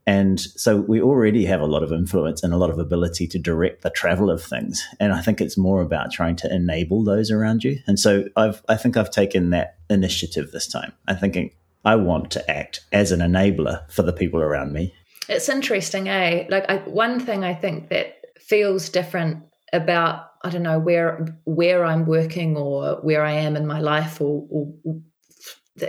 And 0.06 0.38
so 0.38 0.80
we 0.80 1.00
already 1.00 1.46
have 1.46 1.62
a 1.62 1.66
lot 1.66 1.82
of 1.82 1.90
influence 1.90 2.42
and 2.42 2.52
a 2.52 2.58
lot 2.58 2.68
of 2.68 2.78
ability 2.78 3.26
to 3.28 3.38
direct 3.38 3.82
the 3.82 3.88
travel 3.88 4.30
of 4.30 4.42
things. 4.42 4.86
And 5.00 5.14
I 5.14 5.22
think 5.22 5.40
it's 5.40 5.56
more 5.56 5.80
about 5.80 6.12
trying 6.12 6.36
to 6.36 6.54
enable 6.54 7.02
those 7.02 7.30
around 7.30 7.64
you. 7.64 7.78
And 7.86 7.98
so 7.98 8.24
I've, 8.36 8.62
I 8.68 8.76
think 8.76 8.98
I've 8.98 9.10
taken 9.10 9.50
that 9.50 9.78
initiative 9.88 10.50
this 10.50 10.66
time. 10.66 10.92
I'm 11.08 11.16
thinking 11.16 11.52
I 11.84 11.96
want 11.96 12.30
to 12.32 12.50
act 12.50 12.80
as 12.92 13.10
an 13.10 13.20
enabler 13.20 13.90
for 13.90 14.02
the 14.02 14.12
people 14.12 14.42
around 14.42 14.72
me. 14.72 14.92
It's 15.28 15.48
interesting, 15.48 16.08
eh? 16.08 16.46
Like 16.50 16.68
I, 16.68 16.76
one 16.78 17.20
thing 17.20 17.42
I 17.44 17.54
think 17.54 17.88
that 17.88 18.21
feels 18.48 18.88
different 18.88 19.44
about 19.72 20.26
I 20.44 20.50
don't 20.50 20.62
know 20.62 20.78
where 20.78 21.38
where 21.44 21.84
I'm 21.84 22.06
working 22.06 22.56
or 22.56 22.96
where 23.02 23.24
I 23.24 23.32
am 23.32 23.56
in 23.56 23.66
my 23.66 23.80
life 23.80 24.20
or, 24.20 24.46
or, 24.50 25.00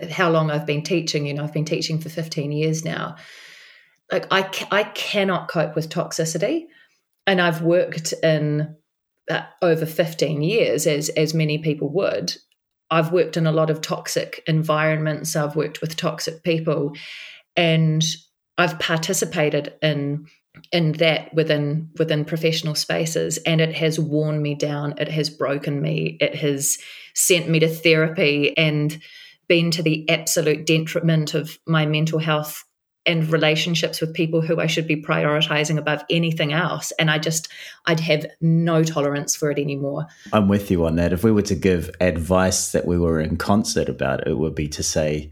how 0.09 0.29
long 0.29 0.49
I've 0.49 0.65
been 0.65 0.83
teaching. 0.83 1.25
You 1.25 1.33
know, 1.33 1.43
I've 1.43 1.53
been 1.53 1.65
teaching 1.65 1.99
for 1.99 2.09
15 2.09 2.51
years 2.51 2.85
now. 2.85 3.15
Like 4.11 4.27
I 4.31 4.49
I 4.71 4.83
cannot 4.83 5.49
cope 5.49 5.75
with 5.75 5.89
toxicity, 5.89 6.65
and 7.25 7.41
I've 7.41 7.61
worked 7.61 8.13
in 8.23 8.75
uh, 9.29 9.41
over 9.61 9.85
15 9.85 10.41
years 10.41 10.87
as 10.87 11.09
as 11.09 11.33
many 11.33 11.57
people 11.57 11.89
would. 11.89 12.35
I've 12.91 13.11
worked 13.11 13.37
in 13.37 13.47
a 13.47 13.51
lot 13.51 13.71
of 13.71 13.81
toxic 13.81 14.43
environments. 14.45 15.35
I've 15.35 15.55
worked 15.55 15.81
with 15.81 15.95
toxic 15.95 16.43
people, 16.43 16.93
and 17.57 18.03
I've 18.57 18.77
participated 18.77 19.73
in 19.81 20.27
in 20.71 20.93
that 20.93 21.33
within 21.33 21.89
within 21.97 22.23
professional 22.25 22.75
spaces 22.75 23.37
and 23.39 23.59
it 23.59 23.73
has 23.73 23.99
worn 23.99 24.41
me 24.41 24.53
down 24.53 24.93
it 24.97 25.07
has 25.07 25.29
broken 25.29 25.81
me 25.81 26.17
it 26.21 26.35
has 26.35 26.77
sent 27.15 27.49
me 27.49 27.59
to 27.59 27.67
therapy 27.67 28.55
and 28.57 29.01
been 29.47 29.71
to 29.71 29.83
the 29.83 30.07
absolute 30.09 30.65
detriment 30.65 31.33
of 31.33 31.57
my 31.65 31.85
mental 31.85 32.19
health 32.19 32.65
and 33.05 33.29
relationships 33.31 33.99
with 33.99 34.13
people 34.13 34.41
who 34.41 34.59
I 34.59 34.67
should 34.67 34.87
be 34.87 35.01
prioritizing 35.01 35.77
above 35.77 36.03
anything 36.09 36.53
else. 36.53 36.91
And 36.97 37.11
I 37.11 37.17
just, 37.17 37.49
I'd 37.85 37.99
have 37.99 38.25
no 38.39 38.83
tolerance 38.83 39.35
for 39.35 39.51
it 39.51 39.59
anymore. 39.59 40.07
I'm 40.31 40.47
with 40.47 40.71
you 40.71 40.85
on 40.85 40.95
that. 40.95 41.11
If 41.11 41.23
we 41.23 41.31
were 41.31 41.41
to 41.43 41.55
give 41.55 41.91
advice 41.99 42.71
that 42.71 42.85
we 42.85 42.97
were 42.97 43.19
in 43.19 43.37
concert 43.37 43.89
about, 43.89 44.25
it 44.25 44.37
would 44.37 44.55
be 44.55 44.69
to 44.69 44.83
say, 44.83 45.31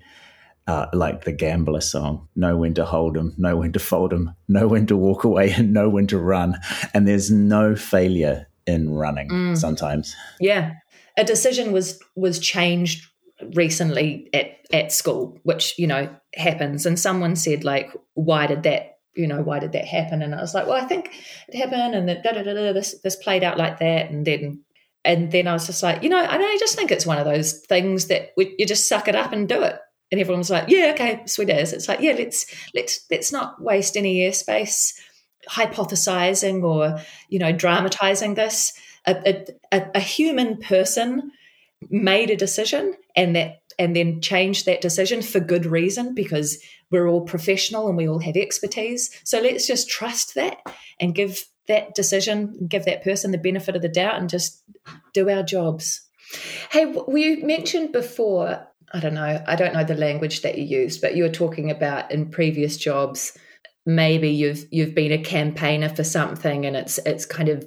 uh, 0.71 0.87
like 0.93 1.25
the 1.25 1.33
gambler 1.33 1.81
song 1.81 2.29
know 2.33 2.55
when 2.55 2.73
to 2.73 2.85
hold 2.85 3.13
them 3.15 3.33
know 3.37 3.57
when 3.57 3.73
to 3.73 3.79
fold 3.79 4.11
them 4.11 4.33
know 4.47 4.67
when 4.69 4.85
to 4.87 4.95
walk 4.95 5.25
away 5.25 5.51
and 5.51 5.73
know 5.73 5.89
when 5.89 6.07
to 6.07 6.17
run. 6.17 6.57
And 6.93 7.05
there's 7.05 7.29
no 7.29 7.75
failure 7.75 8.47
in 8.65 8.93
running 8.93 9.27
mm. 9.29 9.57
sometimes. 9.57 10.15
Yeah. 10.39 10.75
A 11.17 11.25
decision 11.25 11.73
was 11.73 11.99
was 12.15 12.39
changed 12.39 13.05
recently 13.53 14.29
at 14.33 14.65
at 14.71 14.93
school 14.93 15.37
which 15.43 15.77
you 15.77 15.87
know 15.87 16.09
happens. 16.35 16.85
And 16.85 16.97
someone 16.97 17.35
said 17.35 17.65
like 17.65 17.91
why 18.13 18.47
did 18.47 18.63
that 18.63 18.99
you 19.13 19.27
know 19.27 19.41
why 19.41 19.59
did 19.59 19.73
that 19.73 19.85
happen? 19.85 20.21
And 20.21 20.33
i 20.33 20.39
was 20.39 20.53
like 20.53 20.67
well 20.67 20.81
i 20.81 20.85
think 20.85 21.11
it 21.49 21.57
happened 21.57 21.95
and 21.95 22.07
that 22.07 22.23
this 22.73 22.95
this 23.01 23.17
played 23.17 23.43
out 23.43 23.57
like 23.57 23.79
that. 23.79 24.09
And 24.09 24.25
then 24.25 24.63
and 25.03 25.31
then 25.31 25.47
i 25.47 25.53
was 25.53 25.65
just 25.65 25.81
like 25.83 26.03
you 26.03 26.09
know 26.09 26.23
i 26.23 26.57
just 26.59 26.75
think 26.75 26.91
it's 26.91 27.07
one 27.07 27.17
of 27.17 27.25
those 27.25 27.53
things 27.67 28.05
that 28.05 28.29
we, 28.37 28.53
you 28.59 28.67
just 28.67 28.87
suck 28.87 29.07
it 29.07 29.15
up 29.15 29.33
and 29.33 29.49
do 29.49 29.63
it 29.63 29.79
and 30.11 30.19
everyone 30.19 30.39
was 30.39 30.49
like, 30.49 30.65
"Yeah, 30.67 30.91
okay, 30.93 31.21
sweet 31.25 31.49
as." 31.49 31.73
It's 31.73 31.87
like, 31.87 32.01
yeah, 32.01 32.13
let's 32.13 32.45
let's 32.73 33.05
let's 33.09 33.31
not 33.31 33.61
waste 33.61 33.95
any 33.95 34.19
airspace 34.19 34.93
hypothesizing 35.49 36.63
or 36.63 36.99
you 37.29 37.39
know 37.39 37.51
dramatizing 37.51 38.35
this. 38.35 38.73
A, 39.07 39.47
a, 39.71 39.87
a 39.95 39.99
human 39.99 40.57
person 40.57 41.31
made 41.89 42.29
a 42.29 42.35
decision 42.35 42.93
and 43.15 43.35
that 43.35 43.61
and 43.79 43.95
then 43.95 44.21
changed 44.21 44.67
that 44.67 44.81
decision 44.81 45.23
for 45.23 45.39
good 45.39 45.65
reason 45.65 46.13
because 46.13 46.61
we're 46.91 47.07
all 47.07 47.21
professional 47.21 47.87
and 47.87 47.97
we 47.97 48.07
all 48.07 48.19
have 48.19 48.35
expertise. 48.35 49.09
So 49.23 49.39
let's 49.41 49.65
just 49.65 49.89
trust 49.89 50.35
that 50.35 50.57
and 50.99 51.15
give 51.15 51.45
that 51.67 51.95
decision 51.95 52.67
give 52.67 52.85
that 52.85 53.03
person 53.03 53.31
the 53.31 53.37
benefit 53.37 53.75
of 53.75 53.81
the 53.81 53.89
doubt 53.89 54.19
and 54.19 54.29
just 54.29 54.63
do 55.13 55.29
our 55.29 55.43
jobs. 55.43 56.01
Hey 56.69 56.85
we 57.07 57.37
mentioned 57.37 57.91
before 57.91 58.67
i 58.93 58.99
don't 58.99 59.13
know 59.13 59.43
i 59.47 59.55
don't 59.55 59.73
know 59.73 59.83
the 59.83 59.95
language 59.95 60.41
that 60.41 60.57
you 60.57 60.63
used 60.63 61.01
but 61.01 61.15
you 61.15 61.23
were 61.23 61.29
talking 61.29 61.71
about 61.71 62.11
in 62.11 62.29
previous 62.29 62.77
jobs 62.77 63.37
maybe 63.85 64.29
you've 64.29 64.65
you've 64.71 64.95
been 64.95 65.11
a 65.11 65.23
campaigner 65.23 65.89
for 65.89 66.03
something 66.03 66.65
and 66.65 66.75
it's 66.75 66.97
it's 66.99 67.25
kind 67.25 67.49
of 67.49 67.65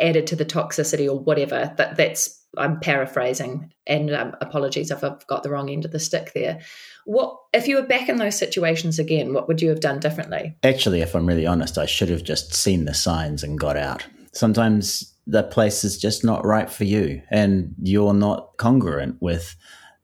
added 0.00 0.26
to 0.26 0.36
the 0.36 0.44
toxicity 0.44 1.08
or 1.08 1.18
whatever 1.18 1.72
that 1.76 1.96
that's 1.96 2.42
i'm 2.56 2.78
paraphrasing 2.80 3.72
and 3.86 4.10
um, 4.12 4.34
apologies 4.40 4.90
if 4.90 5.02
i've 5.04 5.26
got 5.26 5.42
the 5.42 5.50
wrong 5.50 5.70
end 5.70 5.84
of 5.84 5.92
the 5.92 6.00
stick 6.00 6.32
there. 6.34 6.60
What 7.04 7.38
if 7.54 7.66
you 7.66 7.76
were 7.76 7.86
back 7.86 8.10
in 8.10 8.18
those 8.18 8.36
situations 8.36 8.98
again 8.98 9.32
what 9.32 9.48
would 9.48 9.62
you 9.62 9.70
have 9.70 9.80
done 9.80 9.98
differently? 9.98 10.56
Actually 10.62 11.00
if 11.00 11.14
i'm 11.14 11.26
really 11.26 11.46
honest 11.46 11.78
i 11.78 11.86
should 11.86 12.08
have 12.08 12.22
just 12.22 12.54
seen 12.54 12.84
the 12.84 12.94
signs 12.94 13.42
and 13.42 13.58
got 13.58 13.76
out. 13.76 14.06
Sometimes 14.32 15.14
the 15.26 15.42
place 15.42 15.84
is 15.84 15.98
just 15.98 16.24
not 16.24 16.44
right 16.44 16.70
for 16.70 16.84
you 16.84 17.22
and 17.30 17.74
you're 17.82 18.14
not 18.14 18.56
congruent 18.56 19.16
with 19.20 19.56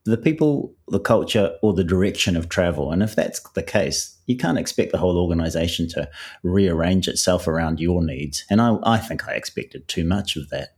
the 0.05 0.17
people, 0.17 0.75
the 0.89 1.01
culture, 1.01 1.57
or 1.63 1.73
the 1.73 1.85
direction 1.85 2.37
of 2.37 2.49
travel. 2.49 2.93
And 2.93 3.03
if 3.03 3.17
that's 3.17 3.41
the 3.55 3.63
case, 3.63 4.17
you 4.27 4.37
can't 4.37 4.59
expect 4.59 4.93
the 4.93 4.99
whole 4.99 5.19
organization 5.19 5.89
to 5.91 6.09
rearrange 6.43 7.09
itself 7.09 7.49
around 7.49 7.81
your 7.81 8.03
needs. 8.03 8.45
And 8.51 8.61
I, 8.61 8.77
I 8.83 8.99
think 8.99 9.27
I 9.27 9.33
expected 9.33 9.89
too 9.89 10.05
much 10.05 10.37
of 10.37 10.51
that. 10.51 10.77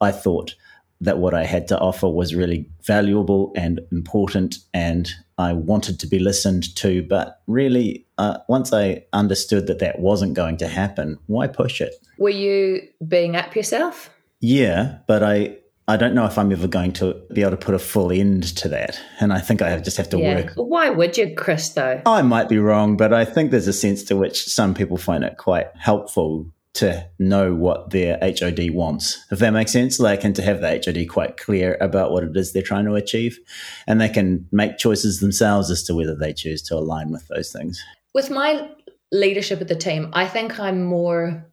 I 0.00 0.12
thought 0.12 0.54
that 1.00 1.18
what 1.18 1.34
I 1.34 1.44
had 1.44 1.68
to 1.68 1.78
offer 1.78 2.08
was 2.08 2.34
really 2.34 2.68
valuable 2.82 3.52
and 3.54 3.80
important, 3.92 4.58
and 4.72 5.10
I 5.36 5.52
wanted 5.52 6.00
to 6.00 6.06
be 6.06 6.18
listened 6.18 6.74
to. 6.76 7.02
But 7.02 7.40
really, 7.46 8.06
uh, 8.18 8.38
once 8.48 8.72
I 8.72 9.04
understood 9.12 9.66
that 9.66 9.78
that 9.80 9.98
wasn't 9.98 10.34
going 10.34 10.56
to 10.58 10.68
happen, 10.68 11.18
why 11.26 11.48
push 11.48 11.80
it? 11.80 11.94
Were 12.18 12.30
you 12.30 12.80
being 13.06 13.36
up 13.36 13.54
yourself? 13.54 14.10
Yeah, 14.40 14.98
but 15.06 15.22
I 15.22 15.56
I 15.88 15.96
don't 15.96 16.14
know 16.14 16.26
if 16.26 16.36
I'm 16.36 16.50
ever 16.50 16.66
going 16.66 16.92
to 16.94 17.14
be 17.32 17.42
able 17.42 17.52
to 17.52 17.56
put 17.56 17.74
a 17.74 17.78
full 17.78 18.10
end 18.10 18.56
to 18.56 18.68
that. 18.70 19.00
And 19.20 19.32
I 19.32 19.38
think 19.38 19.62
I 19.62 19.78
just 19.78 19.96
have 19.96 20.08
to 20.10 20.18
yeah. 20.18 20.34
work. 20.34 20.52
Why 20.56 20.90
would 20.90 21.16
you, 21.16 21.32
Chris, 21.36 21.68
though? 21.70 22.02
I 22.04 22.22
might 22.22 22.48
be 22.48 22.58
wrong, 22.58 22.96
but 22.96 23.12
I 23.12 23.24
think 23.24 23.52
there's 23.52 23.68
a 23.68 23.72
sense 23.72 24.02
to 24.04 24.16
which 24.16 24.46
some 24.46 24.74
people 24.74 24.96
find 24.96 25.22
it 25.22 25.36
quite 25.36 25.68
helpful 25.76 26.50
to 26.74 27.08
know 27.18 27.54
what 27.54 27.90
their 27.90 28.18
HOD 28.20 28.70
wants, 28.70 29.24
if 29.30 29.38
that 29.38 29.50
makes 29.50 29.72
sense. 29.72 30.00
Like, 30.00 30.24
and 30.24 30.34
to 30.34 30.42
have 30.42 30.60
the 30.60 30.82
HOD 30.84 31.08
quite 31.08 31.36
clear 31.36 31.78
about 31.80 32.10
what 32.10 32.24
it 32.24 32.36
is 32.36 32.52
they're 32.52 32.62
trying 32.62 32.84
to 32.86 32.94
achieve. 32.94 33.38
And 33.86 34.00
they 34.00 34.08
can 34.08 34.46
make 34.50 34.78
choices 34.78 35.20
themselves 35.20 35.70
as 35.70 35.84
to 35.84 35.94
whether 35.94 36.16
they 36.16 36.32
choose 36.32 36.62
to 36.62 36.74
align 36.74 37.10
with 37.10 37.28
those 37.28 37.52
things. 37.52 37.82
With 38.12 38.28
my 38.28 38.68
leadership 39.12 39.60
of 39.60 39.68
the 39.68 39.76
team, 39.76 40.10
I 40.12 40.26
think 40.26 40.58
I'm 40.58 40.84
more 40.84 41.46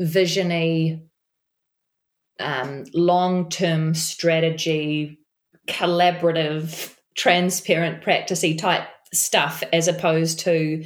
visiony 0.00 1.07
um, 2.38 2.84
long 2.94 3.48
term 3.48 3.94
strategy, 3.94 5.18
collaborative, 5.66 6.94
transparent, 7.16 8.02
practicey 8.02 8.56
type 8.58 8.88
stuff 9.12 9.62
as 9.72 9.88
opposed 9.88 10.40
to 10.40 10.84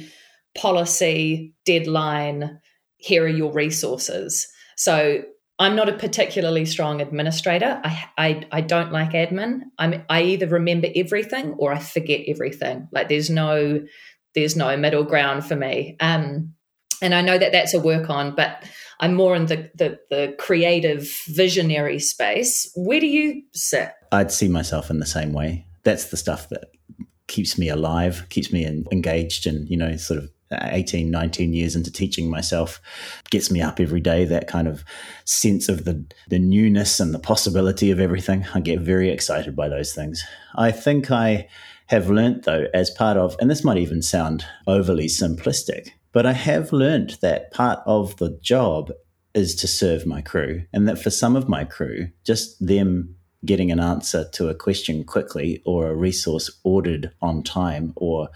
policy, 0.55 1.53
deadline, 1.65 2.59
here 2.97 3.23
are 3.23 3.27
your 3.27 3.51
resources. 3.51 4.47
So 4.77 5.23
I'm 5.59 5.75
not 5.75 5.89
a 5.89 5.93
particularly 5.93 6.65
strong 6.65 7.01
administrator. 7.01 7.79
I, 7.83 8.05
I, 8.17 8.47
I 8.51 8.61
don't 8.61 8.91
like 8.91 9.11
admin. 9.11 9.61
I'm, 9.77 10.03
I 10.09 10.23
either 10.23 10.47
remember 10.47 10.87
everything 10.95 11.53
or 11.53 11.73
I 11.73 11.79
forget 11.79 12.21
everything. 12.27 12.87
Like 12.91 13.09
there's 13.09 13.29
no 13.29 13.83
there's 14.35 14.55
no 14.55 14.75
middle 14.77 15.03
ground 15.03 15.45
for 15.45 15.55
me. 15.55 15.95
Um, 15.99 16.55
and 17.03 17.13
I 17.13 17.21
know 17.21 17.37
that 17.37 17.51
that's 17.51 17.75
a 17.75 17.79
work 17.79 18.09
on, 18.09 18.35
but 18.35 18.63
I'm 18.99 19.13
more 19.13 19.35
in 19.35 19.47
the, 19.47 19.69
the, 19.75 19.99
the 20.09 20.35
creative 20.39 21.09
visionary 21.27 21.99
space. 21.99 22.71
Where 22.75 22.99
do 22.99 23.07
you 23.07 23.43
sit? 23.53 23.91
I'd 24.11 24.31
see 24.31 24.47
myself 24.47 24.89
in 24.89 24.99
the 24.99 25.05
same 25.05 25.33
way. 25.33 25.65
That's 25.83 26.05
the 26.05 26.17
stuff 26.17 26.49
that 26.49 26.65
keeps 27.27 27.57
me 27.57 27.69
alive, 27.69 28.25
keeps 28.29 28.51
me 28.51 28.65
engaged, 28.91 29.47
and 29.47 29.67
you 29.69 29.77
know, 29.77 29.95
sort 29.97 30.19
of 30.19 30.29
18, 30.51 31.09
19 31.09 31.53
years 31.53 31.75
into 31.75 31.91
teaching 31.91 32.29
myself, 32.29 32.79
gets 33.31 33.49
me 33.49 33.61
up 33.61 33.79
every 33.79 33.99
day. 33.99 34.25
That 34.25 34.47
kind 34.47 34.67
of 34.67 34.83
sense 35.25 35.67
of 35.69 35.85
the 35.85 36.05
the 36.29 36.39
newness 36.39 36.99
and 36.99 37.13
the 37.13 37.19
possibility 37.19 37.91
of 37.91 37.99
everything. 37.99 38.45
I 38.53 38.59
get 38.59 38.79
very 38.79 39.09
excited 39.09 39.55
by 39.55 39.67
those 39.67 39.93
things. 39.93 40.23
I 40.55 40.71
think 40.71 41.11
I 41.11 41.47
have 41.87 42.09
learnt 42.09 42.43
though, 42.43 42.67
as 42.73 42.89
part 42.89 43.17
of, 43.17 43.35
and 43.39 43.49
this 43.49 43.63
might 43.63 43.77
even 43.77 44.01
sound 44.01 44.45
overly 44.67 45.07
simplistic, 45.07 45.89
but 46.13 46.25
I 46.25 46.31
have 46.31 46.71
learned 46.71 47.17
that 47.21 47.51
part 47.51 47.79
of 47.85 48.15
the 48.17 48.39
job 48.41 48.91
is 49.33 49.55
to 49.55 49.67
serve 49.67 50.05
my 50.05 50.21
crew, 50.21 50.63
and 50.71 50.87
that 50.87 50.99
for 50.99 51.09
some 51.09 51.35
of 51.35 51.49
my 51.49 51.65
crew, 51.65 52.09
just 52.23 52.65
them 52.65 53.15
getting 53.45 53.71
an 53.71 53.79
answer 53.79 54.25
to 54.33 54.47
a 54.47 54.55
question 54.55 55.03
quickly 55.03 55.61
or 55.65 55.87
a 55.87 55.95
resource 55.95 56.49
ordered 56.63 57.11
on 57.21 57.43
time 57.43 57.91
or, 57.97 58.29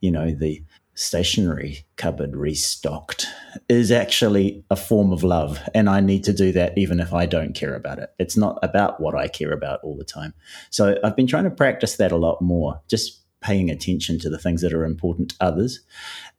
you 0.00 0.10
know, 0.10 0.30
the 0.30 0.62
stationery 0.94 1.86
cupboard 1.96 2.36
restocked 2.36 3.26
is 3.70 3.90
actually 3.90 4.62
a 4.68 4.76
form 4.76 5.10
of 5.10 5.22
love. 5.22 5.58
And 5.74 5.88
I 5.88 6.00
need 6.00 6.22
to 6.24 6.34
do 6.34 6.52
that 6.52 6.76
even 6.76 7.00
if 7.00 7.14
I 7.14 7.24
don't 7.24 7.54
care 7.54 7.74
about 7.74 7.98
it. 7.98 8.10
It's 8.18 8.36
not 8.36 8.58
about 8.62 9.00
what 9.00 9.14
I 9.14 9.26
care 9.28 9.52
about 9.52 9.80
all 9.82 9.96
the 9.96 10.04
time. 10.04 10.34
So 10.68 10.98
I've 11.02 11.16
been 11.16 11.26
trying 11.26 11.44
to 11.44 11.50
practice 11.50 11.96
that 11.96 12.12
a 12.12 12.16
lot 12.16 12.42
more, 12.42 12.82
just 12.88 13.20
paying 13.40 13.70
attention 13.70 14.18
to 14.18 14.28
the 14.28 14.38
things 14.38 14.60
that 14.60 14.74
are 14.74 14.84
important 14.84 15.30
to 15.30 15.36
others 15.40 15.80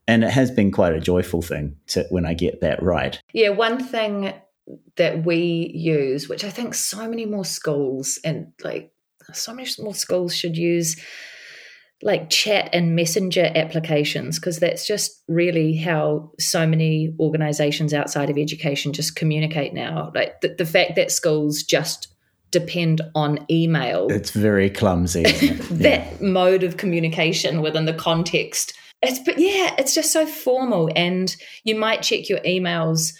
and 0.08 0.24
it 0.24 0.32
has 0.32 0.52
been 0.52 0.72
quite 0.72 0.94
a 0.94 1.00
joyful 1.00 1.42
thing 1.42 1.78
to 1.88 2.06
when 2.10 2.26
I 2.26 2.34
get 2.34 2.62
that 2.62 2.82
right. 2.84 3.20
Yeah, 3.34 3.50
one 3.50 3.84
thing 3.84 4.34
that 4.96 5.26
we 5.26 5.72
use, 5.74 6.30
which 6.30 6.44
I 6.44 6.50
think 6.50 6.74
so 6.74 7.08
many 7.08 7.26
more 7.26 7.46
schools 7.46 8.20
and 8.24 8.54
like 8.64 8.92
so 9.34 9.54
many 9.54 9.70
more 9.80 9.94
schools 9.96 10.36
should 10.36 10.58
use 10.58 11.02
like 12.02 12.30
chat 12.30 12.70
and 12.74 12.96
messenger 12.96 13.50
applications 13.56 14.38
because 14.38 14.60
that's 14.60 14.86
just 14.86 15.24
really 15.28 15.76
how 15.76 16.32
so 16.38 16.68
many 16.68 17.16
organizations 17.20 17.94
outside 17.94 18.30
of 18.30 18.38
education 18.38 18.92
just 18.92 19.16
communicate 19.16 19.74
now 19.74 20.12
like 20.14 20.42
the, 20.42 20.54
the 20.58 20.66
fact 20.66 20.96
that 20.96 21.12
schools 21.12 21.64
just 21.64 22.14
depend 22.52 23.02
on 23.16 23.40
email 23.50 24.08
it's 24.10 24.32
very 24.32 24.70
clumsy 24.70 25.24
that 25.72 26.06
yeah. 26.06 26.14
mode 26.20 26.64
of 26.64 26.76
communication 26.76 27.62
within 27.62 27.86
the 27.86 27.94
context 27.94 28.74
it's 29.04 29.20
but 29.20 29.38
yeah, 29.38 29.76
it's 29.78 29.94
just 29.94 30.12
so 30.12 30.26
formal, 30.26 30.90
and 30.96 31.36
you 31.64 31.76
might 31.76 32.02
check 32.02 32.30
your 32.30 32.40
emails 32.40 33.14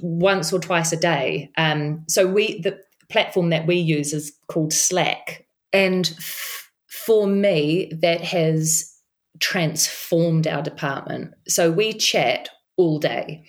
once 0.00 0.52
or 0.52 0.58
twice 0.58 0.92
a 0.92 0.96
day. 0.96 1.50
Um, 1.56 2.04
so 2.08 2.26
we 2.26 2.60
the 2.60 2.80
platform 3.08 3.50
that 3.50 3.66
we 3.66 3.76
use 3.76 4.12
is 4.12 4.32
called 4.48 4.72
Slack, 4.72 5.46
and 5.72 6.12
f- 6.18 6.70
for 6.86 7.26
me, 7.26 7.92
that 8.00 8.20
has 8.20 8.94
transformed 9.40 10.46
our 10.46 10.62
department. 10.62 11.34
So 11.48 11.70
we 11.70 11.92
chat 11.94 12.48
all 12.76 12.98
day. 12.98 13.44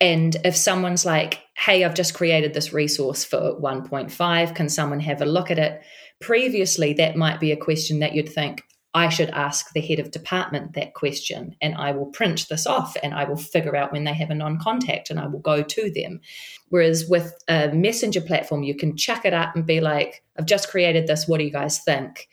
And 0.00 0.36
if 0.44 0.54
someone's 0.56 1.06
like, 1.06 1.42
hey, 1.56 1.84
I've 1.84 1.94
just 1.94 2.14
created 2.14 2.52
this 2.52 2.72
resource 2.72 3.24
for 3.24 3.58
1.5, 3.58 4.54
can 4.54 4.68
someone 4.68 5.00
have 5.00 5.22
a 5.22 5.26
look 5.26 5.50
at 5.50 5.58
it? 5.58 5.80
Previously, 6.20 6.92
that 6.94 7.16
might 7.16 7.40
be 7.40 7.52
a 7.52 7.56
question 7.56 8.00
that 8.00 8.14
you'd 8.14 8.28
think, 8.28 8.62
I 8.96 9.10
should 9.10 9.28
ask 9.28 9.74
the 9.74 9.82
head 9.82 9.98
of 9.98 10.10
department 10.10 10.72
that 10.72 10.94
question 10.94 11.54
and 11.60 11.74
I 11.74 11.90
will 11.92 12.06
print 12.06 12.46
this 12.48 12.66
off 12.66 12.96
and 13.02 13.12
I 13.12 13.24
will 13.24 13.36
figure 13.36 13.76
out 13.76 13.92
when 13.92 14.04
they 14.04 14.14
have 14.14 14.30
a 14.30 14.34
non 14.34 14.58
contact 14.58 15.10
and 15.10 15.20
I 15.20 15.26
will 15.26 15.40
go 15.40 15.62
to 15.62 15.90
them. 15.90 16.22
Whereas 16.70 17.04
with 17.06 17.34
a 17.46 17.68
messenger 17.74 18.22
platform, 18.22 18.62
you 18.62 18.74
can 18.74 18.96
chuck 18.96 19.26
it 19.26 19.34
up 19.34 19.54
and 19.54 19.66
be 19.66 19.82
like, 19.82 20.24
I've 20.38 20.46
just 20.46 20.70
created 20.70 21.06
this. 21.06 21.28
What 21.28 21.36
do 21.36 21.44
you 21.44 21.50
guys 21.50 21.78
think? 21.80 22.26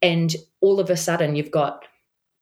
And 0.00 0.34
all 0.62 0.80
of 0.80 0.88
a 0.88 0.96
sudden, 0.96 1.36
you've 1.36 1.50
got 1.50 1.84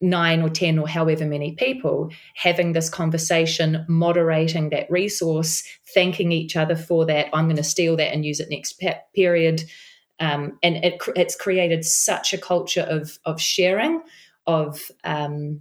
nine 0.01 0.41
or 0.41 0.51
10 0.51 0.79
or 0.79 0.87
however 0.87 1.27
many 1.27 1.57
people 1.57 2.11
having 2.37 2.75
this 2.75 2.89
conversation, 2.89 3.85
moderating 3.89 4.71
that 4.71 4.89
resource, 4.89 5.65
thanking 5.93 6.31
each 6.31 6.55
other 6.55 6.77
for 6.77 7.07
that. 7.07 7.27
I'm 7.33 7.47
going 7.47 7.57
to 7.57 7.65
steal 7.65 7.97
that 7.97 8.13
and 8.13 8.25
use 8.25 8.39
it 8.39 8.51
next 8.51 8.81
period 9.17 9.65
um, 10.21 10.59
and 10.63 10.77
it, 10.77 11.01
it's 11.17 11.37
created 11.37 11.85
such 11.85 12.33
a 12.33 12.39
culture 12.39 12.87
of 12.89 13.19
of 13.25 13.41
sharing 13.41 14.03
of 14.47 14.81
um, 15.05 15.61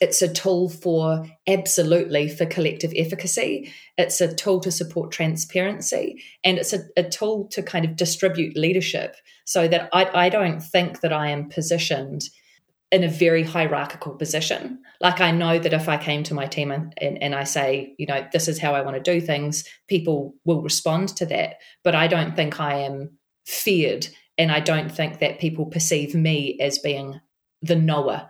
it's 0.00 0.22
a 0.22 0.32
tool 0.32 0.68
for 0.68 1.26
absolutely 1.46 2.28
for 2.28 2.46
collective 2.46 2.92
efficacy 2.96 3.72
it's 3.96 4.20
a 4.20 4.32
tool 4.34 4.60
to 4.60 4.70
support 4.70 5.10
transparency 5.10 6.22
and 6.44 6.58
it's 6.58 6.72
a, 6.72 6.80
a 6.96 7.02
tool 7.02 7.48
to 7.48 7.62
kind 7.62 7.84
of 7.84 7.96
distribute 7.96 8.56
leadership 8.56 9.16
so 9.44 9.66
that 9.66 9.88
I, 9.92 10.26
I 10.26 10.28
don't 10.28 10.60
think 10.60 11.00
that 11.00 11.12
i 11.12 11.28
am 11.28 11.48
positioned 11.48 12.28
in 12.90 13.04
a 13.04 13.08
very 13.08 13.42
hierarchical 13.42 14.14
position. 14.14 14.80
Like 15.00 15.20
I 15.20 15.30
know 15.30 15.58
that 15.58 15.74
if 15.74 15.88
I 15.88 15.98
came 15.98 16.22
to 16.24 16.34
my 16.34 16.46
team 16.46 16.70
and, 16.70 16.94
and, 17.00 17.22
and, 17.22 17.34
I 17.34 17.44
say, 17.44 17.94
you 17.98 18.06
know, 18.06 18.26
this 18.32 18.48
is 18.48 18.58
how 18.58 18.74
I 18.74 18.80
want 18.80 18.96
to 18.96 19.02
do 19.02 19.20
things, 19.20 19.64
people 19.88 20.34
will 20.44 20.62
respond 20.62 21.08
to 21.16 21.26
that. 21.26 21.56
But 21.84 21.94
I 21.94 22.06
don't 22.06 22.34
think 22.34 22.60
I 22.60 22.80
am 22.80 23.17
feared. 23.48 24.08
And 24.36 24.52
I 24.52 24.60
don't 24.60 24.92
think 24.92 25.18
that 25.18 25.40
people 25.40 25.66
perceive 25.66 26.14
me 26.14 26.58
as 26.60 26.78
being 26.78 27.20
the 27.62 27.74
knower 27.74 28.28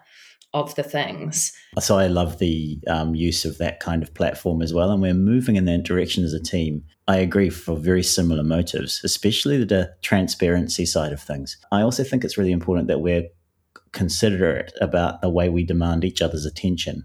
of 0.54 0.74
the 0.76 0.82
things. 0.82 1.52
So 1.78 1.98
I 1.98 2.06
love 2.06 2.38
the 2.38 2.78
um, 2.88 3.14
use 3.14 3.44
of 3.44 3.58
that 3.58 3.80
kind 3.80 4.02
of 4.02 4.14
platform 4.14 4.62
as 4.62 4.72
well. 4.72 4.90
And 4.90 5.02
we're 5.02 5.12
moving 5.12 5.56
in 5.56 5.66
that 5.66 5.82
direction 5.82 6.24
as 6.24 6.32
a 6.32 6.42
team. 6.42 6.84
I 7.06 7.16
agree 7.16 7.50
for 7.50 7.76
very 7.76 8.02
similar 8.02 8.42
motives, 8.42 9.00
especially 9.04 9.62
the 9.62 9.94
transparency 10.02 10.86
side 10.86 11.12
of 11.12 11.20
things. 11.20 11.58
I 11.72 11.82
also 11.82 12.04
think 12.04 12.24
it's 12.24 12.38
really 12.38 12.52
important 12.52 12.88
that 12.88 13.00
we're 13.00 13.28
considerate 13.92 14.72
about 14.80 15.20
the 15.20 15.30
way 15.30 15.48
we 15.48 15.64
demand 15.64 16.04
each 16.04 16.22
other's 16.22 16.46
attention. 16.46 17.04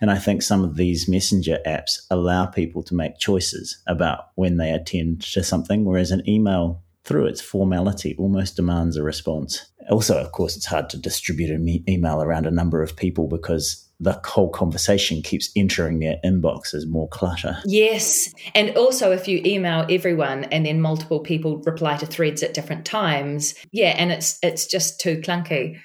And 0.00 0.10
I 0.10 0.18
think 0.18 0.42
some 0.42 0.64
of 0.64 0.76
these 0.76 1.08
messenger 1.08 1.58
apps 1.66 2.00
allow 2.10 2.46
people 2.46 2.82
to 2.84 2.94
make 2.94 3.18
choices 3.18 3.80
about 3.86 4.30
when 4.34 4.56
they 4.56 4.70
attend 4.70 5.22
to 5.32 5.42
something, 5.42 5.84
whereas 5.84 6.10
an 6.10 6.28
email 6.28 6.82
through 7.04 7.26
its 7.26 7.40
formality, 7.40 8.14
almost 8.18 8.56
demands 8.56 8.96
a 8.96 9.02
response. 9.02 9.66
Also, 9.90 10.16
of 10.18 10.32
course, 10.32 10.56
it's 10.56 10.66
hard 10.66 10.88
to 10.90 10.96
distribute 10.96 11.50
an 11.50 11.68
e- 11.68 11.84
email 11.88 12.22
around 12.22 12.46
a 12.46 12.50
number 12.50 12.82
of 12.82 12.96
people 12.96 13.26
because 13.26 13.88
the 13.98 14.20
whole 14.24 14.50
conversation 14.50 15.22
keeps 15.22 15.50
entering 15.56 16.00
their 16.00 16.16
inbox 16.24 16.74
as 16.74 16.86
more 16.86 17.08
clutter. 17.08 17.58
Yes. 17.64 18.32
And 18.54 18.76
also, 18.76 19.12
if 19.12 19.28
you 19.28 19.40
email 19.44 19.86
everyone 19.88 20.44
and 20.44 20.66
then 20.66 20.80
multiple 20.80 21.20
people 21.20 21.58
reply 21.64 21.96
to 21.98 22.06
threads 22.06 22.42
at 22.42 22.54
different 22.54 22.84
times, 22.84 23.54
yeah, 23.72 23.94
and 23.96 24.10
it's 24.12 24.38
it's 24.42 24.66
just 24.66 25.00
too 25.00 25.18
clunky. 25.18 25.78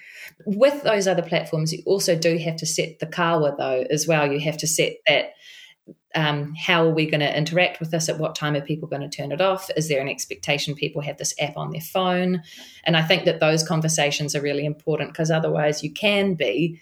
With 0.46 0.84
those 0.84 1.08
other 1.08 1.24
platforms, 1.24 1.74
you 1.74 1.82
also 1.86 2.16
do 2.16 2.38
have 2.38 2.58
to 2.58 2.66
set 2.66 3.00
the 3.00 3.08
kawa 3.08 3.56
though 3.58 3.86
as 3.90 4.08
well. 4.08 4.32
You 4.32 4.40
have 4.42 4.58
to 4.58 4.68
set 4.68 4.94
that 5.08 5.32
um, 6.18 6.56
how 6.56 6.84
are 6.84 6.90
we 6.90 7.06
going 7.06 7.20
to 7.20 7.38
interact 7.38 7.80
with 7.80 7.92
this? 7.92 8.10
At 8.10 8.18
what 8.18 8.34
time 8.34 8.56
are 8.56 8.62
people 8.62 8.88
going 8.88 9.08
to 9.08 9.10
turn 9.10 9.32
it 9.32 9.40
off? 9.40 9.70
Is 9.78 9.88
there 9.88 10.02
an 10.02 10.10
expectation 10.10 10.74
people 10.74 11.04
have 11.04 11.18
this 11.18 11.36
app 11.40 11.56
on 11.56 11.70
their 11.70 11.82
phone? 11.82 12.42
And 12.86 12.98
I 12.98 13.04
think 13.04 13.26
that 13.26 13.40
those 13.40 13.64
conversations 13.64 14.36
are 14.36 14.42
really 14.42 14.66
important 14.66 15.12
because 15.14 15.30
otherwise 15.30 15.84
you 15.84 15.92
can 15.94 16.34
be 16.34 16.82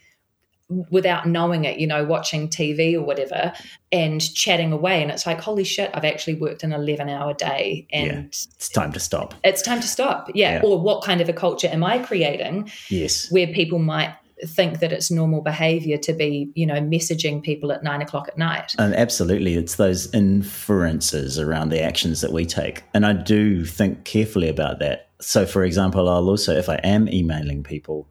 without 0.89 1.27
knowing 1.27 1.65
it, 1.65 1.80
you 1.80 1.86
know, 1.86 2.06
watching 2.06 2.48
TV 2.48 2.96
or 2.96 3.01
whatever 3.01 3.51
and 3.92 4.34
chatting 4.34 4.72
away. 4.72 5.01
And 5.01 5.12
it's 5.12 5.25
like, 5.25 5.42
holy 5.42 5.65
shit, 5.65 5.92
I've 5.94 6.06
actually 6.06 6.36
worked 6.36 6.63
an 6.63 6.72
11 6.72 7.10
hour 7.10 7.34
day 7.34 7.88
and 7.92 8.08
yeah, 8.08 8.20
it's 8.22 8.70
time 8.70 8.94
to 8.94 9.00
stop. 9.01 9.34
It's 9.44 9.62
time 9.62 9.82
to 9.82 9.88
stop. 9.88 10.32
Yeah. 10.34 10.56
yeah. 10.56 10.62
Or 10.63 10.80
what 10.80 11.04
kind 11.04 11.20
of 11.20 11.27
a 11.27 11.34
culture 11.34 11.68
am 11.68 11.84
I 11.84 12.00
creating? 12.00 12.72
Yes. 12.89 13.30
Where 13.32 13.48
people 13.48 13.80
might 13.80 14.15
think 14.46 14.80
that 14.80 14.92
it's 14.92 15.10
normal 15.10 15.42
behavior 15.42 15.98
to 15.98 16.13
be, 16.13 16.51
you 16.56 16.65
know, 16.65 16.75
messaging 16.75 17.42
people 17.42 17.72
at 17.72 17.84
nine 17.84 18.01
o'clock 18.01 18.27
at 18.27 18.38
night. 18.38 18.74
And 18.77 18.94
absolutely. 18.94 19.56
It's 19.56 19.75
those 19.75 20.13
inferences 20.13 21.39
around 21.39 21.70
the 21.70 21.82
actions 21.82 22.22
that 22.22 22.34
we 22.34 22.46
take. 22.46 22.84
And 22.94 23.06
I 23.06 23.13
do 23.13 23.63
think 23.63 24.04
carefully 24.04 24.50
about 24.50 24.80
that. 24.80 25.10
So, 25.22 25.46
for 25.46 25.63
example, 25.63 26.10
I'll 26.10 26.27
also, 26.27 26.56
if 26.56 26.68
I 26.68 26.75
am 26.84 27.08
emailing 27.08 27.63
people 27.63 28.10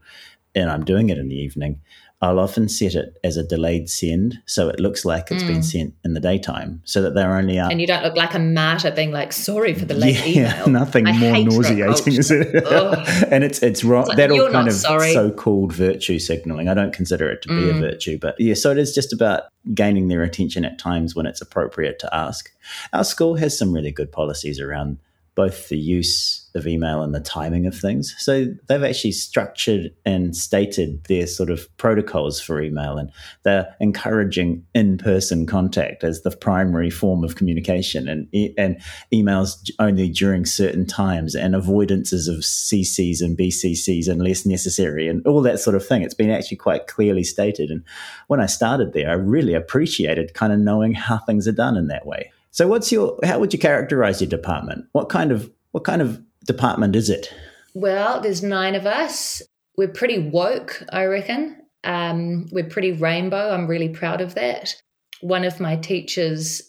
and 0.55 0.71
I'm 0.71 0.85
doing 0.85 1.11
it 1.11 1.19
in 1.19 1.29
the 1.29 1.37
evening, 1.37 1.81
I'll 2.23 2.39
often 2.39 2.69
set 2.69 2.95
it 2.95 3.19
as 3.23 3.37
a 3.37 3.43
delayed 3.43 3.91
send, 3.91 4.39
so 4.47 4.69
it 4.69 4.81
looks 4.81 5.05
like 5.05 5.31
it's 5.31 5.43
mm. 5.43 5.49
been 5.49 5.63
sent 5.63 5.95
in 6.05 6.15
the 6.15 6.21
daytime, 6.21 6.81
so 6.85 7.03
that 7.03 7.15
they're 7.15 7.37
only 7.37 7.59
up. 7.59 7.71
And 7.71 7.81
you 7.81 7.87
don't 7.87 8.03
look 8.03 8.17
like 8.17 8.33
a 8.35 8.39
martyr 8.39 8.91
being 8.93 9.11
like, 9.11 9.33
"Sorry 9.33 9.75
for 9.75 9.85
the 9.85 9.95
late 9.95 10.27
yeah, 10.27 10.55
email." 10.55 10.69
nothing 10.69 11.07
I 11.07 11.19
more 11.19 11.33
nauseating, 11.39 12.15
is 12.15 12.31
it? 12.31 12.65
and 13.31 13.45
it's 13.45 13.63
it's 13.63 13.85
wrong. 13.85 14.03
It's 14.03 14.11
like, 14.11 14.17
that 14.17 14.31
all 14.31 14.51
kind 14.51 14.69
of 14.69 14.75
sorry. 14.75 15.13
so-called 15.13 15.75
virtue 15.75 16.19
signaling. 16.19 16.69
I 16.69 16.75
don't 16.75 16.95
consider 16.95 17.29
it 17.29 17.43
to 17.43 17.49
be 17.49 17.55
mm. 17.55 17.77
a 17.77 17.81
virtue, 17.81 18.19
but 18.19 18.41
yeah. 18.41 18.55
So 18.55 18.71
it 18.71 18.79
is 18.79 18.95
just 18.95 19.13
about 19.13 19.45
gaining 19.75 20.09
their 20.09 20.23
attention 20.23 20.65
at 20.65 20.79
times 20.79 21.15
when 21.15 21.27
it's 21.27 21.43
appropriate 21.43 21.99
to 21.99 22.15
ask. 22.15 22.51
Our 22.95 23.05
school 23.05 23.35
has 23.37 23.59
some 23.59 23.73
really 23.73 23.93
good 23.93 24.11
policies 24.13 24.61
around 24.61 24.99
both 25.35 25.69
the 25.69 25.79
use 25.79 26.44
of 26.55 26.67
email 26.67 27.03
and 27.03 27.15
the 27.15 27.21
timing 27.21 27.67
of 27.67 27.77
things. 27.77 28.15
So 28.19 28.47
they've 28.69 28.83
actually 28.83 29.13
structured 29.13 29.93
and 30.05 30.37
stated 30.37 31.03
their 31.05 31.27
sort 31.27 31.51
of 31.51 31.75
protocols 31.77 32.41
for 32.41 32.61
email, 32.63 32.97
and 32.97 33.11
they're 33.43 33.75
encouraging 33.81 34.65
in-person 34.75 35.47
contact 35.47 36.05
as 36.05 36.23
the 36.23 36.31
primary 36.31 36.91
form 36.91 37.25
of 37.25 37.37
communication, 37.37 38.09
and 38.09 38.29
and 38.57 38.81
emails 39.13 39.71
only 39.79 40.09
during 40.09 40.47
certain 40.47 40.87
times, 40.87 41.35
and 41.35 41.55
avoidances 41.55 42.29
of 42.29 42.41
CCs 42.41 43.21
and 43.21 43.37
BCCs 43.37 44.09
unless 44.09 44.47
necessary, 44.47 45.09
and 45.09 45.27
all 45.27 45.43
that 45.43 45.61
sort 45.61 45.77
of 45.77 45.87
thing. 45.87 46.03
It's 46.03 46.15
been 46.15 46.31
actually 46.31 46.59
quite 46.59 46.87
clearly 46.87 47.25
stated. 47.25 47.71
And 47.71 47.83
when 48.29 48.41
I 48.41 48.47
started 48.47 48.93
there, 48.93 49.11
I 49.11 49.15
really 49.15 49.55
appreciated 49.55 50.35
kind 50.35 50.53
of 50.53 50.59
knowing 50.59 50.95
how 50.95 51.19
things 51.19 51.49
are 51.49 51.53
done 51.53 51.77
in 51.77 51.89
that 51.89 52.07
way. 52.07 52.31
So, 52.51 52.69
what's 52.69 52.93
your? 52.93 53.19
How 53.25 53.41
would 53.41 53.53
you 53.53 53.59
characterize 53.59 54.21
your 54.21 54.31
department? 54.31 54.87
What 54.93 55.09
kind 55.09 55.33
of 55.33 55.51
what 55.73 55.83
kind 55.83 56.01
of 56.01 56.23
department 56.45 56.97
is 56.97 57.11
it? 57.11 57.33
Well, 57.75 58.21
there's 58.21 58.43
nine 58.43 58.75
of 58.75 58.87
us. 58.87 59.43
We're 59.77 59.89
pretty 59.89 60.19
woke, 60.19 60.83
I 60.91 61.05
reckon. 61.07 61.61
Um, 61.83 62.47
we're 62.53 62.69
pretty 62.69 62.93
rainbow. 62.93 63.51
I'm 63.51 63.67
really 63.67 63.89
proud 63.89 64.21
of 64.21 64.35
that. 64.37 64.75
One 65.21 65.45
of 65.45 65.61
my 65.61 65.77
teachers 65.77 66.63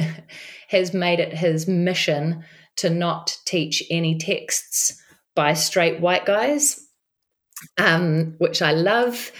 has 0.68 0.94
made 0.94 1.20
it 1.20 1.32
his 1.32 1.66
mission 1.66 2.44
to 2.76 2.90
not 2.90 3.36
teach 3.44 3.82
any 3.90 4.18
texts 4.18 5.00
by 5.34 5.54
straight 5.54 6.00
white 6.00 6.26
guys, 6.26 6.80
um, 7.78 8.34
which 8.38 8.62
I 8.62 8.72
love. 8.72 9.32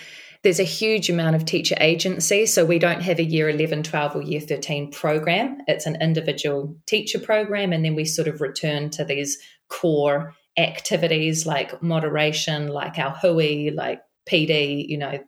There's 0.43 0.61
a 0.61 0.65
huge 0.65 1.09
amount 1.09 1.37
of 1.37 1.45
teacher 1.45 1.77
agency. 1.81 2.47
So 2.47 2.65
we 2.65 2.81
don't 2.81 3.03
have 3.03 3.21
a 3.21 3.25
year 3.25 3.49
11, 3.49 3.85
12, 3.85 4.17
or 4.17 4.23
year 4.23 4.41
13 4.41 4.91
program. 4.91 5.59
It's 5.69 5.87
an 5.87 6.01
individual 6.03 6.77
teacher 6.87 7.21
program. 7.21 7.73
And 7.73 7.85
then 7.85 7.95
we 7.95 8.05
sort 8.05 8.27
of 8.27 8.41
return 8.41 8.91
to 8.91 9.05
these 9.05 9.39
core 9.73 10.35
activities 10.59 11.47
like 11.47 11.83
moderation, 11.83 12.69
like 12.69 12.99
our 12.99 13.11
hui, 13.11 13.71
like 13.71 14.03
PD. 14.29 14.87
You 14.87 14.99
know, 14.99 15.19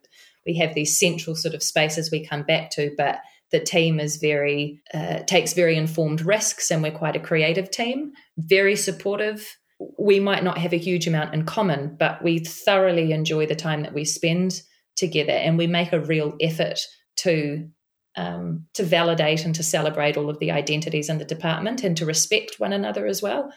we 0.47 0.57
have 0.59 0.75
these 0.75 0.99
central 0.99 1.35
sort 1.35 1.55
of 1.55 1.63
spaces 1.63 2.11
we 2.11 2.27
come 2.27 2.43
back 2.43 2.71
to, 2.73 2.95
but 2.97 3.21
the 3.55 3.61
team 3.61 4.01
is 4.01 4.17
very 4.17 4.83
uh, 4.93 5.21
takes 5.21 5.53
very 5.53 5.77
informed 5.77 6.23
risks 6.23 6.73
and 6.73 6.83
we're 6.83 6.91
quite 6.91 7.15
a 7.15 7.21
creative 7.21 7.71
team 7.71 8.13
very 8.37 8.75
supportive 8.75 9.57
we 9.97 10.19
might 10.19 10.43
not 10.43 10.59
have 10.59 10.73
a 10.73 10.79
huge 10.79 11.07
amount 11.07 11.33
in 11.33 11.45
common 11.45 11.95
but 11.97 12.23
we 12.25 12.41
thoroughly 12.41 13.13
enjoy 13.13 13.47
the 13.47 13.55
time 13.55 13.83
that 13.83 13.95
we 13.95 14.05
spend 14.05 14.61
together 14.97 15.33
and 15.33 15.57
we 15.57 15.69
make 15.69 15.93
a 15.93 16.01
real 16.01 16.35
effort 16.41 16.81
to 17.17 17.69
um, 18.17 18.67
to 18.75 18.83
validate 18.83 19.45
and 19.45 19.55
to 19.55 19.63
celebrate 19.63 20.17
all 20.17 20.31
of 20.31 20.39
the 20.41 20.51
identities 20.51 21.09
in 21.09 21.19
the 21.19 21.25
department 21.25 21.85
and 21.85 21.97
to 21.97 22.07
respect 22.07 22.59
one 22.59 22.73
another 22.73 23.07
as 23.07 23.23
well 23.23 23.53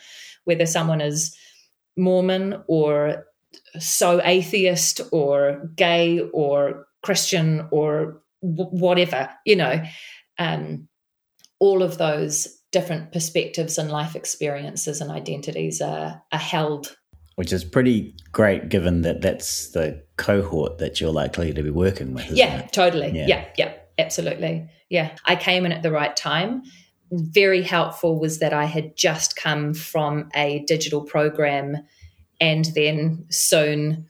whether 0.48 0.66
someone 0.66 1.02
is 1.02 1.36
mormon 1.96 2.64
or 2.68 3.26
so 3.80 4.22
atheist 4.24 5.02
or 5.12 5.70
gay 5.76 6.20
or 6.34 6.88
christian 7.04 7.68
or 7.72 8.22
w- 8.42 8.70
whatever 8.70 9.30
you 9.46 9.56
know 9.56 9.82
um, 10.40 10.88
all 11.60 11.82
of 11.82 11.98
those 11.98 12.48
different 12.72 13.12
perspectives 13.12 13.78
and 13.78 13.90
life 13.92 14.16
experiences 14.16 15.02
and 15.02 15.10
identities 15.10 15.82
are, 15.82 16.22
are 16.32 16.40
held 16.40 16.96
which 17.38 17.54
is 17.54 17.64
pretty 17.64 18.16
great 18.32 18.68
given 18.68 19.04
that 19.04 19.22
that's 19.22 19.70
the 19.70 20.04
cohort 20.18 20.80
that 20.80 21.00
you're 21.00 21.12
likely 21.12 21.54
to 21.54 21.62
be 21.62 21.70
working 21.70 22.16
with. 22.16 22.32
Yeah, 22.32 22.62
it? 22.62 22.74
totally. 22.74 23.12
Yeah. 23.12 23.28
yeah, 23.28 23.46
yeah, 23.58 23.74
absolutely. 24.00 24.68
Yeah, 24.90 25.16
I 25.26 25.36
came 25.36 25.64
in 25.64 25.72
at 25.72 25.84
the 25.84 25.92
right 25.92 26.16
time. 26.16 26.64
Very 27.12 27.62
helpful 27.62 28.20
was 28.20 28.40
that 28.40 28.54
I 28.54 28.66
had 28.66 28.98
just 28.98 29.36
come 29.36 29.74
from 29.74 30.30
a 30.36 30.64
digital 30.68 31.02
program 31.02 31.78
and 32.40 32.66
then 32.76 33.26
soon 33.30 34.08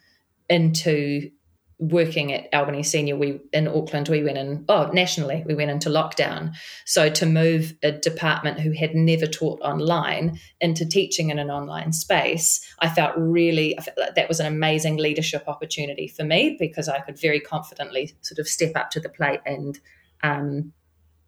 into 0.50 1.32
working 1.80 2.34
at 2.34 2.48
Albany 2.54 2.82
Senior, 2.82 3.16
we 3.16 3.40
in 3.54 3.68
Auckland, 3.68 4.10
we 4.10 4.24
went 4.24 4.38
in, 4.38 4.66
oh, 4.68 4.90
nationally, 4.94 5.44
we 5.46 5.54
went 5.54 5.70
into 5.70 5.90
lockdown. 5.90 6.56
So 6.86 7.10
to 7.10 7.26
move 7.26 7.76
a 7.84 7.92
department 7.92 8.60
who 8.60 8.72
had 8.72 8.96
never 8.96 9.28
taught 9.28 9.62
online 9.62 10.40
into 10.60 10.88
teaching 10.88 11.30
in 11.30 11.38
an 11.38 11.52
online 11.52 11.94
space, 11.94 12.62
I 12.80 12.90
felt 12.90 13.14
really, 13.16 13.78
I 13.78 13.84
felt 13.84 13.98
like 13.98 14.16
that 14.16 14.28
was 14.28 14.40
an 14.40 14.48
amazing 14.48 14.98
leadership 14.98 15.44
opportunity 15.48 16.08
for 16.08 16.24
me 16.24 16.58
because 16.60 16.90
I 16.90 17.00
could 17.00 17.20
very 17.20 17.40
confidently 17.40 18.16
sort 18.22 18.40
of 18.40 18.48
step 18.48 18.72
up 18.76 18.90
to 18.92 19.00
the 19.00 19.10
plate 19.10 19.42
and 19.46 19.80
um, 20.24 20.74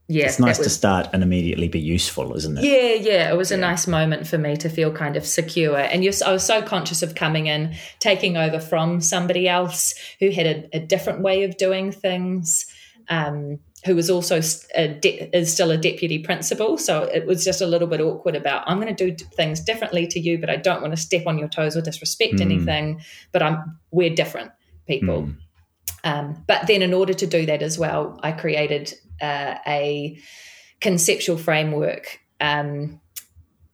yeah, 0.09 0.25
it's 0.25 0.39
nice 0.39 0.57
was, 0.57 0.65
to 0.65 0.73
start 0.73 1.07
and 1.13 1.21
immediately 1.21 1.67
be 1.67 1.79
useful, 1.79 2.35
isn't 2.35 2.57
it? 2.57 2.63
Yeah, 2.63 2.93
yeah. 2.93 3.31
It 3.31 3.37
was 3.37 3.51
yeah. 3.51 3.57
a 3.57 3.59
nice 3.59 3.85
moment 3.85 4.25
for 4.25 4.39
me 4.39 4.57
to 4.57 4.67
feel 4.67 4.91
kind 4.91 5.15
of 5.15 5.23
secure. 5.25 5.77
And 5.77 6.03
I 6.03 6.31
was 6.31 6.43
so 6.43 6.63
conscious 6.63 7.03
of 7.03 7.13
coming 7.13 7.45
in, 7.45 7.75
taking 7.99 8.35
over 8.35 8.59
from 8.59 9.01
somebody 9.01 9.47
else 9.47 9.93
who 10.19 10.31
had 10.31 10.47
a, 10.47 10.77
a 10.77 10.79
different 10.79 11.21
way 11.21 11.43
of 11.43 11.57
doing 11.57 11.91
things, 11.91 12.65
um, 13.09 13.59
who 13.85 13.95
was 13.95 14.09
also 14.09 14.41
de- 14.75 15.29
is 15.31 15.53
still 15.53 15.69
a 15.69 15.77
deputy 15.77 16.17
principal. 16.17 16.79
So 16.79 17.03
it 17.03 17.27
was 17.27 17.45
just 17.45 17.61
a 17.61 17.67
little 17.67 17.87
bit 17.87 18.01
awkward 18.01 18.35
about 18.35 18.63
I'm 18.65 18.81
going 18.81 18.93
to 18.93 19.11
do 19.11 19.25
things 19.35 19.61
differently 19.61 20.07
to 20.07 20.19
you, 20.19 20.39
but 20.39 20.49
I 20.49 20.55
don't 20.55 20.81
want 20.81 20.91
to 20.95 21.01
step 21.01 21.27
on 21.27 21.37
your 21.37 21.49
toes 21.49 21.77
or 21.77 21.81
disrespect 21.81 22.35
mm. 22.35 22.41
anything. 22.41 23.01
But 23.31 23.43
I'm 23.43 23.77
we're 23.91 24.15
different 24.15 24.51
people. 24.87 25.21
Mm. 25.21 25.37
Um, 26.03 26.43
but 26.47 26.67
then, 26.67 26.81
in 26.81 26.93
order 26.93 27.13
to 27.13 27.27
do 27.27 27.45
that 27.45 27.61
as 27.61 27.77
well, 27.77 28.19
I 28.23 28.31
created 28.31 28.93
uh, 29.21 29.55
a 29.67 30.19
conceptual 30.79 31.37
framework. 31.37 32.19
Um, 32.41 33.01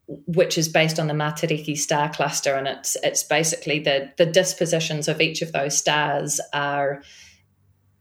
which 0.07 0.55
is 0.57 0.69
based 0.69 0.99
on 0.99 1.07
the 1.07 1.13
Matariki 1.13 1.75
star 1.75 2.09
cluster, 2.09 2.53
and 2.53 2.67
it's 2.67 2.95
it's 3.03 3.23
basically 3.23 3.79
the 3.79 4.11
the 4.17 4.25
dispositions 4.25 5.07
of 5.07 5.19
each 5.19 5.41
of 5.41 5.51
those 5.51 5.75
stars 5.75 6.39
are 6.53 7.01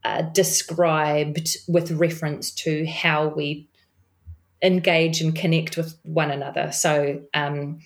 uh, 0.04 0.22
described 0.22 1.56
with 1.66 1.90
reference 1.92 2.50
to 2.50 2.86
how 2.86 3.28
we 3.28 3.68
engage 4.62 5.20
and 5.20 5.34
connect 5.34 5.76
with 5.76 5.98
one 6.02 6.30
another. 6.30 6.72
So, 6.72 7.22
um, 7.32 7.80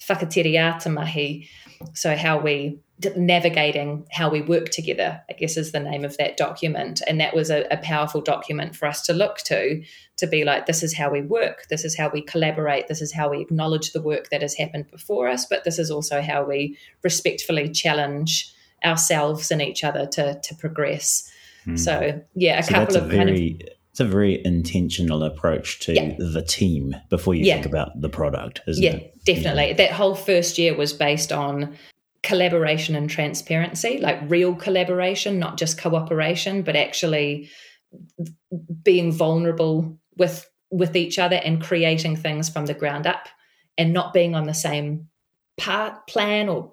whakatiri 0.00 0.92
mahi, 0.92 1.48
so 1.94 2.16
how 2.16 2.40
we 2.40 2.80
navigating 3.16 4.06
how 4.10 4.28
we 4.28 4.40
work 4.42 4.70
together, 4.70 5.22
I 5.28 5.34
guess 5.34 5.56
is 5.56 5.72
the 5.72 5.80
name 5.80 6.04
of 6.04 6.16
that 6.16 6.36
document. 6.36 7.02
And 7.06 7.20
that 7.20 7.34
was 7.34 7.50
a, 7.50 7.66
a, 7.70 7.76
powerful 7.78 8.20
document 8.20 8.76
for 8.76 8.86
us 8.86 9.02
to 9.02 9.12
look 9.12 9.38
to, 9.44 9.82
to 10.16 10.26
be 10.26 10.44
like, 10.44 10.66
this 10.66 10.82
is 10.82 10.94
how 10.94 11.10
we 11.10 11.22
work, 11.22 11.66
this 11.70 11.84
is 11.84 11.96
how 11.96 12.10
we 12.10 12.22
collaborate, 12.22 12.88
this 12.88 13.00
is 13.00 13.12
how 13.12 13.30
we 13.30 13.40
acknowledge 13.40 13.92
the 13.92 14.02
work 14.02 14.30
that 14.30 14.42
has 14.42 14.54
happened 14.54 14.90
before 14.90 15.28
us, 15.28 15.46
but 15.46 15.64
this 15.64 15.78
is 15.78 15.90
also 15.90 16.20
how 16.20 16.44
we 16.44 16.76
respectfully 17.02 17.68
challenge 17.68 18.52
ourselves 18.84 19.50
and 19.50 19.62
each 19.62 19.84
other 19.84 20.06
to, 20.06 20.40
to 20.42 20.54
progress. 20.56 21.30
Hmm. 21.64 21.76
So, 21.76 22.22
yeah, 22.34 22.58
a 22.58 22.62
so 22.62 22.74
couple 22.74 22.96
of 22.96 23.04
a 23.04 23.08
very, 23.08 23.18
kind 23.18 23.62
of, 23.62 23.68
it's 23.90 24.00
a 24.00 24.04
very 24.04 24.44
intentional 24.44 25.22
approach 25.22 25.80
to 25.80 25.94
yeah. 25.94 26.14
the 26.18 26.42
team 26.42 26.94
before 27.08 27.34
you 27.34 27.44
yeah. 27.44 27.54
think 27.54 27.66
about 27.66 28.00
the 28.00 28.08
product, 28.08 28.60
isn't 28.66 28.82
yeah, 28.82 28.92
it? 28.92 29.24
Definitely. 29.24 29.68
Yeah. 29.68 29.74
That 29.74 29.92
whole 29.92 30.14
first 30.14 30.58
year 30.58 30.76
was 30.76 30.92
based 30.92 31.32
on 31.32 31.76
collaboration 32.22 32.94
and 32.94 33.08
transparency, 33.08 33.98
like 33.98 34.18
real 34.28 34.54
collaboration, 34.54 35.38
not 35.38 35.56
just 35.56 35.80
cooperation, 35.80 36.62
but 36.62 36.76
actually 36.76 37.48
being 38.82 39.12
vulnerable 39.12 39.98
with 40.16 40.48
with 40.70 40.94
each 40.94 41.18
other 41.18 41.36
and 41.36 41.62
creating 41.62 42.14
things 42.14 42.48
from 42.48 42.66
the 42.66 42.74
ground 42.74 43.06
up 43.06 43.28
and 43.76 43.92
not 43.92 44.12
being 44.12 44.36
on 44.36 44.44
the 44.44 44.54
same 44.54 45.08
part 45.58 46.06
plan 46.06 46.48
or 46.48 46.72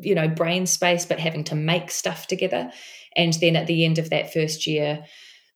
you 0.00 0.14
know 0.14 0.26
brain 0.28 0.66
space 0.66 1.06
but 1.06 1.20
having 1.20 1.44
to 1.44 1.54
make 1.54 1.90
stuff 1.90 2.26
together. 2.26 2.70
And 3.16 3.32
then 3.34 3.56
at 3.56 3.66
the 3.66 3.84
end 3.84 3.98
of 3.98 4.10
that 4.10 4.32
first 4.32 4.66
year 4.66 5.04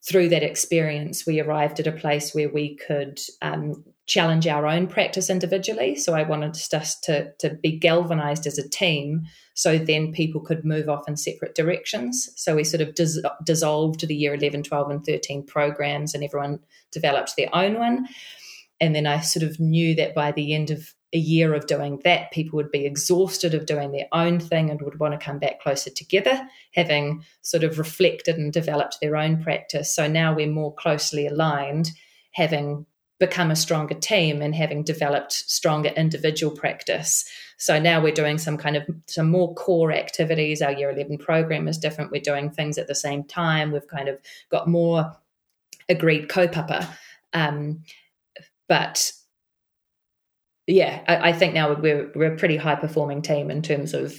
through 0.06 0.28
that 0.28 0.42
experience 0.42 1.26
we 1.26 1.40
arrived 1.40 1.80
at 1.80 1.86
a 1.86 1.92
place 1.92 2.34
where 2.34 2.48
we 2.48 2.76
could 2.76 3.18
um, 3.40 3.84
challenge 4.12 4.46
our 4.46 4.66
own 4.66 4.86
practice 4.86 5.30
individually. 5.30 5.96
So 5.96 6.12
I 6.12 6.22
wanted 6.22 6.50
us 6.74 7.00
to, 7.00 7.32
to 7.38 7.54
be 7.62 7.78
galvanized 7.78 8.46
as 8.46 8.58
a 8.58 8.68
team 8.68 9.22
so 9.54 9.78
then 9.78 10.12
people 10.12 10.42
could 10.42 10.66
move 10.66 10.90
off 10.90 11.08
in 11.08 11.16
separate 11.16 11.54
directions. 11.54 12.28
So 12.36 12.54
we 12.54 12.64
sort 12.64 12.82
of 12.82 12.94
dis- 12.94 13.24
dissolved 13.42 14.06
the 14.06 14.14
year 14.14 14.34
11, 14.34 14.64
12, 14.64 14.90
and 14.90 15.04
13 15.04 15.46
programs 15.46 16.14
and 16.14 16.22
everyone 16.22 16.60
developed 16.90 17.36
their 17.36 17.48
own 17.54 17.78
one. 17.78 18.06
And 18.80 18.94
then 18.94 19.06
I 19.06 19.20
sort 19.20 19.44
of 19.44 19.58
knew 19.58 19.94
that 19.94 20.14
by 20.14 20.32
the 20.32 20.54
end 20.54 20.70
of 20.70 20.92
a 21.14 21.18
year 21.18 21.54
of 21.54 21.66
doing 21.66 22.00
that, 22.04 22.32
people 22.32 22.58
would 22.58 22.70
be 22.70 22.84
exhausted 22.84 23.54
of 23.54 23.64
doing 23.64 23.92
their 23.92 24.08
own 24.12 24.40
thing 24.40 24.68
and 24.68 24.82
would 24.82 24.98
want 24.98 25.18
to 25.18 25.24
come 25.24 25.38
back 25.38 25.60
closer 25.60 25.90
together, 25.90 26.46
having 26.74 27.24
sort 27.40 27.64
of 27.64 27.78
reflected 27.78 28.36
and 28.36 28.52
developed 28.52 28.98
their 29.00 29.16
own 29.16 29.42
practice. 29.42 29.94
So 29.94 30.06
now 30.06 30.34
we're 30.34 30.50
more 30.50 30.74
closely 30.74 31.26
aligned, 31.26 31.90
having 32.32 32.86
become 33.22 33.52
a 33.52 33.56
stronger 33.56 33.94
team 33.94 34.42
and 34.42 34.52
having 34.52 34.82
developed 34.82 35.32
stronger 35.32 35.90
individual 35.90 36.52
practice. 36.52 37.24
So 37.56 37.78
now 37.78 38.00
we're 38.02 38.12
doing 38.12 38.36
some 38.36 38.58
kind 38.58 38.76
of 38.76 38.82
some 39.06 39.30
more 39.30 39.54
core 39.54 39.92
activities. 39.92 40.60
Our 40.60 40.72
year 40.72 40.90
11 40.90 41.18
program 41.18 41.68
is 41.68 41.78
different. 41.78 42.10
We're 42.10 42.20
doing 42.20 42.50
things 42.50 42.78
at 42.78 42.88
the 42.88 42.96
same 42.96 43.22
time. 43.22 43.70
We've 43.70 43.86
kind 43.86 44.08
of 44.08 44.18
got 44.50 44.66
more 44.66 45.12
agreed 45.88 46.28
kaupapa. 46.28 46.88
Um, 47.32 47.84
but 48.68 49.12
yeah, 50.66 51.04
I, 51.06 51.28
I, 51.28 51.32
think 51.32 51.54
now 51.54 51.74
we're, 51.74 52.10
we're 52.16 52.34
a 52.34 52.36
pretty 52.36 52.56
high 52.56 52.74
performing 52.74 53.22
team 53.22 53.52
in 53.52 53.62
terms 53.62 53.94
of 53.94 54.16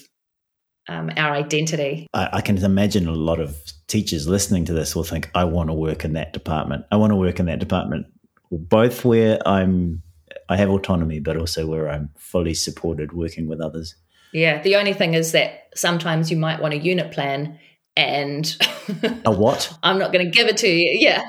um, 0.88 1.12
our 1.18 1.34
identity. 1.34 2.08
I, 2.14 2.30
I, 2.34 2.42
can 2.42 2.58
imagine 2.58 3.08
a 3.08 3.14
lot 3.14 3.40
of 3.40 3.58
teachers 3.88 4.28
listening 4.28 4.66
to 4.66 4.74
this 4.74 4.96
will 4.96 5.04
think, 5.04 5.30
I 5.36 5.44
want 5.44 5.70
to 5.70 5.74
work 5.74 6.06
in 6.06 6.14
that 6.14 6.32
department. 6.32 6.86
I 6.92 6.96
want 6.96 7.12
to 7.12 7.16
work 7.16 7.40
in 7.40 7.46
that 7.48 7.60
department 7.60 8.08
both 8.52 9.06
where 9.06 9.40
I'm 9.48 10.04
I 10.50 10.58
have 10.58 10.70
autonomy, 10.70 11.20
but 11.20 11.38
also 11.38 11.66
where 11.68 11.90
I'm 11.90 12.10
fully 12.18 12.54
supported 12.54 13.14
working 13.14 13.48
with 13.48 13.62
others. 13.62 13.96
Yeah. 14.34 14.62
The 14.62 14.76
only 14.76 14.94
thing 14.94 15.14
is 15.14 15.32
that 15.32 15.70
sometimes 15.76 16.32
you 16.32 16.38
might 16.38 16.62
want 16.62 16.74
a 16.74 16.78
unit 16.78 17.12
plan 17.12 17.60
and 17.96 18.56
a 19.26 19.32
what? 19.32 19.72
I'm 19.84 20.00
not 20.00 20.12
going 20.12 20.26
to 20.26 20.32
give 20.32 20.48
it 20.48 20.58
to 20.58 20.68
you. 20.68 20.98
Yeah. 21.00 21.24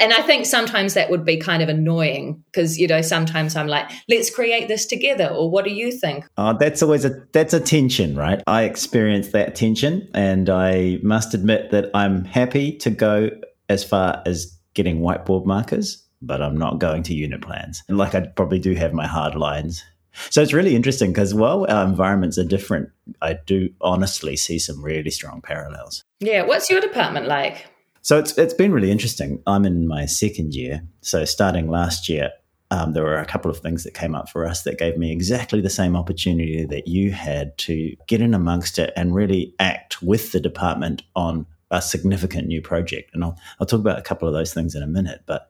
And 0.00 0.12
I 0.12 0.22
think 0.22 0.46
sometimes 0.46 0.94
that 0.94 1.10
would 1.10 1.24
be 1.24 1.36
kind 1.36 1.62
of 1.62 1.68
annoying 1.68 2.42
because 2.46 2.76
you 2.76 2.88
know 2.88 3.02
sometimes 3.02 3.54
I'm 3.54 3.68
like, 3.68 3.88
let's 4.08 4.34
create 4.34 4.66
this 4.66 4.84
together, 4.84 5.28
or 5.28 5.48
what 5.48 5.64
do 5.64 5.72
you 5.72 5.92
think? 5.92 6.24
Uh, 6.36 6.54
that's 6.54 6.82
always 6.82 7.04
a 7.04 7.24
that's 7.32 7.54
a 7.54 7.60
tension, 7.60 8.16
right? 8.16 8.42
I 8.48 8.64
experience 8.64 9.28
that 9.28 9.54
tension, 9.54 10.08
and 10.12 10.50
I 10.50 10.98
must 11.04 11.34
admit 11.34 11.70
that 11.70 11.92
I'm 11.94 12.24
happy 12.24 12.72
to 12.78 12.90
go 12.90 13.30
as 13.68 13.84
far 13.84 14.24
as 14.26 14.58
getting 14.74 15.02
whiteboard 15.02 15.46
markers 15.46 16.05
but 16.26 16.42
I'm 16.42 16.56
not 16.56 16.78
going 16.78 17.02
to 17.04 17.14
unit 17.14 17.40
plans. 17.40 17.82
And 17.88 17.98
like 17.98 18.14
I 18.14 18.20
probably 18.20 18.58
do 18.58 18.74
have 18.74 18.92
my 18.92 19.06
hard 19.06 19.34
lines. 19.34 19.84
So 20.30 20.42
it's 20.42 20.52
really 20.52 20.74
interesting 20.74 21.12
because 21.12 21.34
while 21.34 21.66
our 21.68 21.84
environments 21.84 22.38
are 22.38 22.44
different, 22.44 22.90
I 23.20 23.38
do 23.46 23.70
honestly 23.80 24.36
see 24.36 24.58
some 24.58 24.82
really 24.82 25.10
strong 25.10 25.42
parallels. 25.42 26.04
Yeah. 26.20 26.42
What's 26.42 26.70
your 26.70 26.80
department 26.80 27.26
like? 27.26 27.66
So 28.00 28.18
it's 28.18 28.38
it's 28.38 28.54
been 28.54 28.72
really 28.72 28.90
interesting. 28.90 29.42
I'm 29.46 29.64
in 29.64 29.88
my 29.88 30.06
second 30.06 30.54
year. 30.54 30.82
So 31.00 31.24
starting 31.24 31.68
last 31.68 32.08
year, 32.08 32.30
um, 32.70 32.92
there 32.92 33.02
were 33.02 33.18
a 33.18 33.26
couple 33.26 33.50
of 33.50 33.58
things 33.58 33.84
that 33.84 33.94
came 33.94 34.14
up 34.14 34.28
for 34.28 34.46
us 34.46 34.62
that 34.62 34.78
gave 34.78 34.96
me 34.96 35.12
exactly 35.12 35.60
the 35.60 35.70
same 35.70 35.96
opportunity 35.96 36.64
that 36.64 36.88
you 36.88 37.12
had 37.12 37.56
to 37.58 37.96
get 38.06 38.20
in 38.20 38.32
amongst 38.32 38.78
it 38.78 38.92
and 38.96 39.14
really 39.14 39.54
act 39.58 40.02
with 40.02 40.32
the 40.32 40.40
department 40.40 41.02
on 41.14 41.46
a 41.70 41.82
significant 41.82 42.46
new 42.46 42.62
project. 42.62 43.10
And 43.12 43.24
I'll, 43.24 43.38
I'll 43.60 43.66
talk 43.66 43.80
about 43.80 43.98
a 43.98 44.02
couple 44.02 44.28
of 44.28 44.34
those 44.34 44.54
things 44.54 44.74
in 44.74 44.82
a 44.82 44.86
minute. 44.86 45.22
But 45.26 45.48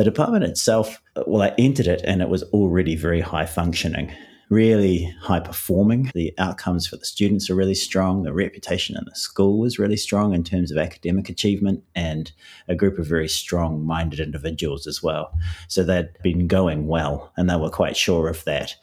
the 0.00 0.04
department 0.04 0.44
itself, 0.44 1.02
well, 1.26 1.42
I 1.42 1.54
entered 1.58 1.86
it 1.86 2.00
and 2.04 2.22
it 2.22 2.30
was 2.30 2.42
already 2.54 2.96
very 2.96 3.20
high 3.20 3.44
functioning, 3.44 4.10
really 4.48 5.14
high 5.20 5.40
performing. 5.40 6.10
The 6.14 6.32
outcomes 6.38 6.86
for 6.86 6.96
the 6.96 7.04
students 7.04 7.50
are 7.50 7.54
really 7.54 7.74
strong. 7.74 8.22
The 8.22 8.32
reputation 8.32 8.96
in 8.96 9.04
the 9.04 9.14
school 9.14 9.58
was 9.58 9.78
really 9.78 9.98
strong 9.98 10.32
in 10.32 10.42
terms 10.42 10.70
of 10.70 10.78
academic 10.78 11.28
achievement 11.28 11.84
and 11.94 12.32
a 12.66 12.74
group 12.74 12.98
of 12.98 13.06
very 13.06 13.28
strong 13.28 13.84
minded 13.84 14.20
individuals 14.20 14.86
as 14.86 15.02
well. 15.02 15.38
So 15.68 15.82
they'd 15.82 16.08
been 16.22 16.46
going 16.46 16.86
well 16.86 17.30
and 17.36 17.50
they 17.50 17.56
were 17.56 17.68
quite 17.68 17.94
sure 17.94 18.26
of 18.26 18.42
that 18.44 18.76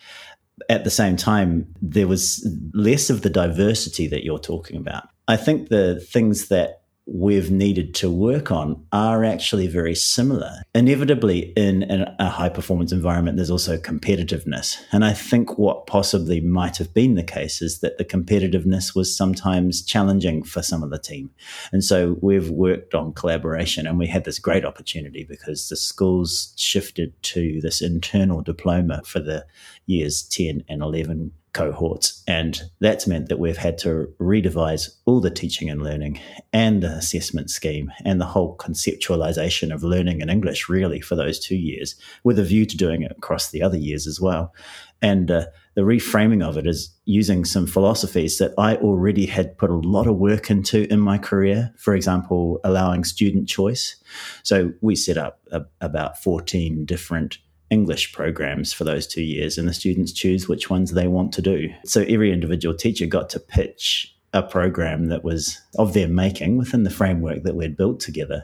at 0.69 0.83
the 0.83 0.91
same 0.91 1.15
time, 1.15 1.73
there 1.81 2.07
was 2.07 2.47
less 2.73 3.09
of 3.09 3.21
the 3.21 3.29
diversity 3.29 4.07
that 4.07 4.23
you're 4.23 4.39
talking 4.39 4.77
about. 4.77 5.07
I 5.27 5.37
think 5.37 5.69
the 5.69 5.99
things 5.99 6.47
that 6.47 6.81
we've 7.07 7.49
needed 7.49 7.95
to 7.95 8.11
work 8.11 8.51
on 8.51 8.85
are 8.91 9.23
actually 9.23 9.67
very 9.67 9.95
similar. 9.95 10.61
Inevitably, 10.75 11.53
in 11.55 11.83
a 12.19 12.29
high 12.29 12.49
performance 12.49 12.91
environment, 12.91 13.37
there's 13.37 13.49
also 13.49 13.77
competitiveness. 13.77 14.77
And 14.91 15.05
I 15.05 15.13
think 15.13 15.57
what 15.57 15.87
possibly 15.87 16.41
might 16.41 16.77
have 16.77 16.93
been 16.93 17.15
the 17.15 17.23
case 17.23 17.61
is 17.61 17.79
that 17.79 17.97
the 17.97 18.05
competitiveness 18.05 18.93
was 18.93 19.15
sometimes 19.15 19.81
challenging 19.81 20.43
for 20.43 20.61
some 20.61 20.83
of 20.83 20.89
the 20.89 20.99
team. 20.99 21.31
And 21.71 21.83
so 21.83 22.17
we've 22.21 22.49
worked 22.49 22.93
on 22.93 23.13
collaboration 23.13 23.87
and 23.87 23.97
we 23.97 24.07
had 24.07 24.25
this 24.25 24.39
great 24.39 24.65
opportunity 24.65 25.23
because 25.23 25.69
the 25.69 25.77
schools 25.77 26.53
shifted 26.57 27.21
to 27.23 27.61
this 27.61 27.81
internal 27.81 28.41
diploma 28.41 29.01
for 29.05 29.19
the 29.19 29.45
years 29.85 30.23
10 30.23 30.63
and 30.67 30.81
11 30.81 31.31
cohorts. 31.57 32.21
And 32.27 32.61
that's 32.79 33.07
meant 33.07 33.29
that 33.29 33.39
we've 33.39 33.57
had 33.57 33.79
to 33.79 34.13
redevise 34.19 34.89
all 35.05 35.19
the 35.19 35.31
teaching 35.31 35.71
and 35.71 35.81
learning 35.81 36.19
and 36.53 36.83
the 36.83 36.89
assessment 36.89 37.49
scheme 37.49 37.91
and 38.05 38.21
the 38.21 38.25
whole 38.25 38.55
conceptualization 38.57 39.73
of 39.73 39.81
learning 39.81 40.21
in 40.21 40.29
English, 40.29 40.69
really, 40.69 41.01
for 41.01 41.15
those 41.15 41.39
two 41.39 41.55
years, 41.55 41.95
with 42.23 42.37
a 42.37 42.43
view 42.43 42.67
to 42.67 42.77
doing 42.77 43.01
it 43.01 43.11
across 43.11 43.49
the 43.49 43.63
other 43.63 43.77
years 43.77 44.05
as 44.05 44.21
well. 44.21 44.53
And 45.01 45.31
uh, 45.31 45.47
the 45.73 45.81
reframing 45.81 46.47
of 46.47 46.57
it 46.57 46.67
is 46.67 46.93
using 47.05 47.43
some 47.43 47.65
philosophies 47.65 48.37
that 48.37 48.53
I 48.59 48.75
already 48.75 49.25
had 49.25 49.57
put 49.57 49.71
a 49.71 49.75
lot 49.75 50.05
of 50.05 50.17
work 50.17 50.51
into 50.51 50.91
in 50.93 50.99
my 50.99 51.17
career. 51.17 51.73
For 51.77 51.95
example, 51.95 52.59
allowing 52.63 53.03
student 53.03 53.47
choice. 53.47 53.95
So 54.43 54.73
we 54.81 54.95
set 54.95 55.17
up 55.17 55.39
a, 55.51 55.61
about 55.81 56.21
14 56.21 56.85
different 56.85 57.39
English 57.69 58.13
programs 58.13 58.71
for 58.73 58.83
those 58.83 59.07
two 59.07 59.23
years, 59.23 59.57
and 59.57 59.67
the 59.67 59.73
students 59.73 60.13
choose 60.13 60.47
which 60.47 60.69
ones 60.69 60.91
they 60.91 61.07
want 61.07 61.33
to 61.33 61.41
do. 61.41 61.69
So 61.85 62.01
every 62.01 62.31
individual 62.31 62.75
teacher 62.75 63.05
got 63.05 63.29
to 63.31 63.39
pitch 63.39 64.13
a 64.33 64.43
program 64.43 65.05
that 65.07 65.23
was 65.23 65.59
of 65.77 65.93
their 65.93 66.07
making 66.07 66.57
within 66.57 66.83
the 66.83 66.89
framework 66.89 67.43
that 67.43 67.55
we'd 67.55 67.77
built 67.77 67.99
together. 67.99 68.43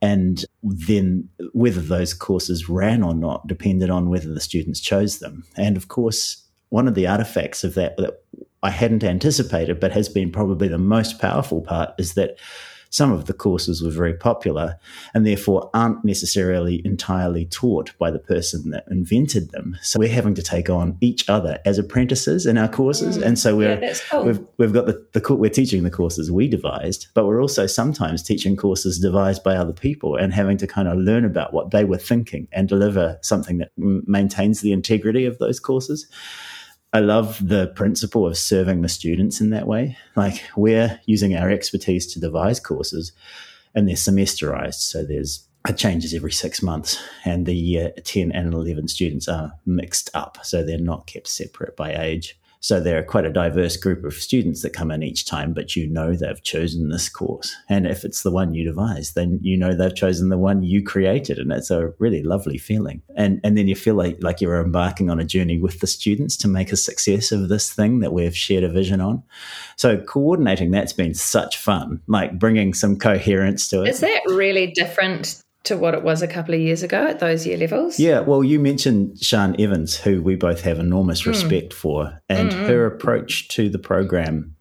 And 0.00 0.44
then 0.62 1.28
whether 1.52 1.80
those 1.80 2.14
courses 2.14 2.68
ran 2.68 3.02
or 3.02 3.14
not 3.14 3.46
depended 3.46 3.90
on 3.90 4.08
whether 4.08 4.32
the 4.32 4.40
students 4.40 4.80
chose 4.80 5.18
them. 5.18 5.44
And 5.56 5.76
of 5.76 5.88
course, 5.88 6.42
one 6.70 6.88
of 6.88 6.94
the 6.94 7.06
artifacts 7.06 7.62
of 7.62 7.74
that 7.74 7.96
that 7.98 8.22
I 8.62 8.70
hadn't 8.70 9.04
anticipated, 9.04 9.80
but 9.80 9.92
has 9.92 10.08
been 10.08 10.32
probably 10.32 10.66
the 10.66 10.78
most 10.78 11.20
powerful 11.20 11.60
part, 11.60 11.90
is 11.98 12.14
that 12.14 12.38
some 12.90 13.12
of 13.12 13.26
the 13.26 13.32
courses 13.32 13.82
were 13.82 13.90
very 13.90 14.14
popular 14.14 14.78
and 15.14 15.26
therefore 15.26 15.70
aren't 15.74 16.04
necessarily 16.04 16.82
entirely 16.84 17.44
taught 17.46 17.96
by 17.98 18.10
the 18.10 18.18
person 18.18 18.70
that 18.70 18.84
invented 18.90 19.50
them. 19.50 19.76
So 19.82 19.98
we're 19.98 20.08
having 20.08 20.34
to 20.34 20.42
take 20.42 20.70
on 20.70 20.96
each 21.00 21.28
other 21.28 21.58
as 21.64 21.78
apprentices 21.78 22.46
in 22.46 22.56
our 22.56 22.68
courses. 22.68 23.18
Mm. 23.18 23.22
And 23.22 23.38
so 23.38 23.56
we're, 23.56 23.80
yeah, 23.80 23.94
cool. 24.10 24.24
we've, 24.24 24.40
we've 24.56 24.72
got 24.72 24.86
the, 24.86 25.06
the, 25.12 25.34
we're 25.34 25.50
teaching 25.50 25.82
the 25.82 25.90
courses 25.90 26.30
we 26.30 26.48
devised, 26.48 27.08
but 27.14 27.26
we're 27.26 27.42
also 27.42 27.66
sometimes 27.66 28.22
teaching 28.22 28.56
courses 28.56 28.98
devised 28.98 29.44
by 29.44 29.56
other 29.56 29.72
people 29.72 30.16
and 30.16 30.32
having 30.32 30.56
to 30.58 30.66
kind 30.66 30.88
of 30.88 30.98
learn 30.98 31.24
about 31.24 31.52
what 31.52 31.70
they 31.70 31.84
were 31.84 31.98
thinking 31.98 32.48
and 32.52 32.68
deliver 32.68 33.18
something 33.22 33.58
that 33.58 33.70
maintains 33.76 34.60
the 34.60 34.72
integrity 34.72 35.24
of 35.26 35.38
those 35.38 35.60
courses. 35.60 36.06
I 36.92 37.00
love 37.00 37.46
the 37.46 37.68
principle 37.68 38.26
of 38.26 38.38
serving 38.38 38.80
the 38.80 38.88
students 38.88 39.40
in 39.40 39.50
that 39.50 39.66
way. 39.66 39.96
Like 40.16 40.42
we're 40.56 41.00
using 41.04 41.36
our 41.36 41.50
expertise 41.50 42.06
to 42.12 42.20
devise 42.20 42.60
courses 42.60 43.12
and 43.74 43.86
they're 43.86 43.96
semesterized. 43.96 44.80
So 44.80 45.04
there's 45.04 45.46
it 45.68 45.76
changes 45.76 46.14
every 46.14 46.32
six 46.32 46.62
months 46.62 47.02
and 47.26 47.44
the 47.44 47.54
year 47.54 47.92
10 48.04 48.32
and 48.32 48.54
11 48.54 48.88
students 48.88 49.28
are 49.28 49.52
mixed 49.66 50.08
up. 50.14 50.38
So 50.42 50.64
they're 50.64 50.78
not 50.78 51.06
kept 51.06 51.28
separate 51.28 51.76
by 51.76 51.94
age. 51.94 52.38
So 52.60 52.80
they're 52.80 53.02
quite 53.02 53.24
a 53.24 53.32
diverse 53.32 53.76
group 53.76 54.04
of 54.04 54.14
students 54.14 54.62
that 54.62 54.72
come 54.72 54.90
in 54.90 55.02
each 55.02 55.26
time, 55.26 55.52
but 55.52 55.76
you 55.76 55.88
know 55.88 56.14
they've 56.14 56.42
chosen 56.42 56.88
this 56.88 57.08
course. 57.08 57.54
And 57.68 57.86
if 57.86 58.04
it's 58.04 58.22
the 58.22 58.30
one 58.30 58.54
you 58.54 58.64
devised, 58.64 59.14
then 59.14 59.38
you 59.42 59.56
know 59.56 59.74
they've 59.74 59.94
chosen 59.94 60.28
the 60.28 60.38
one 60.38 60.62
you 60.62 60.82
created. 60.82 61.38
And 61.38 61.52
it's 61.52 61.70
a 61.70 61.92
really 61.98 62.22
lovely 62.22 62.58
feeling. 62.58 63.02
And 63.16 63.40
and 63.44 63.56
then 63.56 63.68
you 63.68 63.76
feel 63.76 63.94
like, 63.94 64.18
like 64.22 64.40
you're 64.40 64.62
embarking 64.62 65.10
on 65.10 65.20
a 65.20 65.24
journey 65.24 65.58
with 65.58 65.80
the 65.80 65.86
students 65.86 66.36
to 66.38 66.48
make 66.48 66.72
a 66.72 66.76
success 66.76 67.32
of 67.32 67.48
this 67.48 67.72
thing 67.72 68.00
that 68.00 68.12
we've 68.12 68.36
shared 68.36 68.64
a 68.64 68.68
vision 68.68 69.00
on. 69.00 69.22
So 69.76 69.98
coordinating 69.98 70.70
that's 70.70 70.92
been 70.92 71.14
such 71.14 71.58
fun, 71.58 72.00
like 72.06 72.38
bringing 72.38 72.74
some 72.74 72.98
coherence 72.98 73.68
to 73.68 73.82
it. 73.82 73.88
Is 73.88 74.00
that 74.00 74.22
really 74.26 74.66
different 74.68 75.42
to 75.68 75.76
what 75.76 75.94
it 75.94 76.02
was 76.02 76.22
a 76.22 76.28
couple 76.28 76.54
of 76.54 76.60
years 76.60 76.82
ago 76.82 77.06
at 77.06 77.20
those 77.20 77.46
year 77.46 77.56
levels? 77.56 77.98
Yeah, 77.98 78.20
well, 78.20 78.42
you 78.42 78.58
mentioned 78.58 79.18
Sian 79.18 79.58
Evans, 79.60 79.96
who 79.96 80.22
we 80.22 80.36
both 80.36 80.62
have 80.62 80.78
enormous 80.78 81.22
mm. 81.22 81.28
respect 81.28 81.72
for, 81.72 82.20
and 82.28 82.50
mm-hmm. 82.50 82.66
her 82.66 82.86
approach 82.86 83.48
to 83.48 83.68
the 83.68 83.78
program 83.78 84.56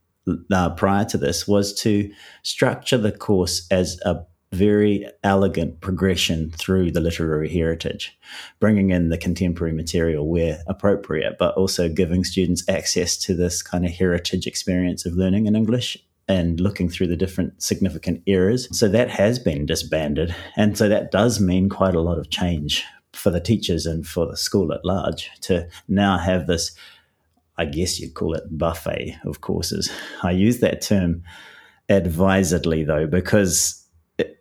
uh, 0.51 0.69
prior 0.71 1.05
to 1.05 1.17
this 1.17 1.47
was 1.47 1.73
to 1.81 2.11
structure 2.43 2.97
the 2.97 3.11
course 3.11 3.65
as 3.71 3.99
a 4.05 4.25
very 4.53 5.05
elegant 5.23 5.81
progression 5.81 6.51
through 6.51 6.91
the 6.91 7.01
literary 7.01 7.49
heritage, 7.49 8.17
bringing 8.59 8.91
in 8.91 9.09
the 9.09 9.17
contemporary 9.17 9.73
material 9.73 10.27
where 10.27 10.59
appropriate, 10.67 11.37
but 11.37 11.55
also 11.55 11.89
giving 11.89 12.23
students 12.23 12.67
access 12.69 13.17
to 13.17 13.35
this 13.35 13.61
kind 13.61 13.85
of 13.85 13.91
heritage 13.91 14.47
experience 14.47 15.05
of 15.05 15.13
learning 15.13 15.47
in 15.47 15.55
English 15.55 15.97
and 16.27 16.59
looking 16.59 16.89
through 16.89 17.07
the 17.07 17.15
different 17.15 17.61
significant 17.61 18.21
eras. 18.25 18.67
So 18.77 18.87
that 18.89 19.09
has 19.09 19.39
been 19.39 19.65
disbanded. 19.65 20.35
And 20.55 20.77
so 20.77 20.89
that 20.89 21.11
does 21.11 21.39
mean 21.39 21.69
quite 21.69 21.95
a 21.95 22.01
lot 22.01 22.19
of 22.19 22.29
change 22.29 22.83
for 23.13 23.29
the 23.29 23.39
teachers 23.39 23.85
and 23.85 24.05
for 24.05 24.25
the 24.25 24.37
school 24.37 24.73
at 24.73 24.83
large 24.83 25.31
to 25.41 25.67
now 25.87 26.17
have 26.17 26.47
this, 26.47 26.75
I 27.57 27.65
guess 27.65 27.99
you'd 27.99 28.13
call 28.13 28.33
it 28.33 28.57
buffet 28.57 29.17
of 29.25 29.41
courses. 29.41 29.89
I 30.21 30.31
use 30.31 30.59
that 30.59 30.81
term 30.81 31.23
advisedly 31.89 32.83
though, 32.83 33.07
because 33.07 33.83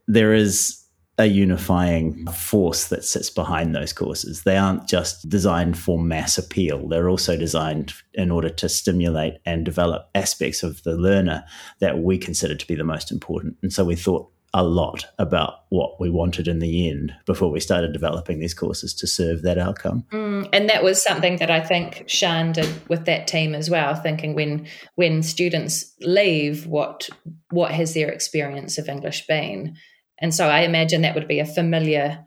there 0.08 0.34
is 0.34 0.82
a 1.18 1.26
unifying 1.26 2.26
force 2.26 2.88
that 2.88 3.04
sits 3.04 3.30
behind 3.30 3.74
those 3.74 3.92
courses. 3.92 4.42
They 4.42 4.56
aren't 4.56 4.86
just 4.86 5.28
designed 5.28 5.78
for 5.78 5.98
mass 5.98 6.36
appeal, 6.36 6.88
they're 6.88 7.08
also 7.08 7.36
designed 7.36 7.94
in 8.14 8.30
order 8.30 8.50
to 8.50 8.68
stimulate 8.68 9.38
and 9.46 9.64
develop 9.64 10.10
aspects 10.14 10.62
of 10.62 10.82
the 10.82 10.96
learner 10.96 11.44
that 11.80 11.98
we 11.98 12.18
consider 12.18 12.54
to 12.54 12.66
be 12.66 12.74
the 12.74 12.84
most 12.84 13.10
important. 13.10 13.56
And 13.62 13.72
so 13.72 13.84
we 13.84 13.96
thought 13.96 14.30
a 14.54 14.64
lot 14.64 15.04
about 15.18 15.64
what 15.68 16.00
we 16.00 16.08
wanted 16.08 16.48
in 16.48 16.60
the 16.60 16.88
end 16.88 17.12
before 17.26 17.50
we 17.50 17.60
started 17.60 17.92
developing 17.92 18.38
these 18.38 18.54
courses 18.54 18.94
to 18.94 19.06
serve 19.06 19.42
that 19.42 19.58
outcome. 19.58 20.04
Mm, 20.12 20.48
and 20.52 20.68
that 20.70 20.82
was 20.82 21.02
something 21.02 21.36
that 21.36 21.50
I 21.50 21.60
think 21.60 22.04
Sian 22.06 22.52
did 22.52 22.88
with 22.88 23.04
that 23.04 23.26
team 23.26 23.54
as 23.54 23.68
well, 23.68 23.94
thinking 23.94 24.34
when 24.34 24.66
when 24.94 25.22
students 25.22 25.92
leave, 26.00 26.66
what 26.66 27.08
what 27.50 27.70
has 27.72 27.92
their 27.92 28.08
experience 28.08 28.78
of 28.78 28.88
English 28.88 29.26
been? 29.26 29.76
And 30.18 30.34
so 30.34 30.48
I 30.48 30.60
imagine 30.60 31.02
that 31.02 31.14
would 31.14 31.28
be 31.28 31.40
a 31.40 31.46
familiar 31.46 32.24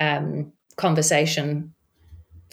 um, 0.00 0.52
conversation 0.76 1.74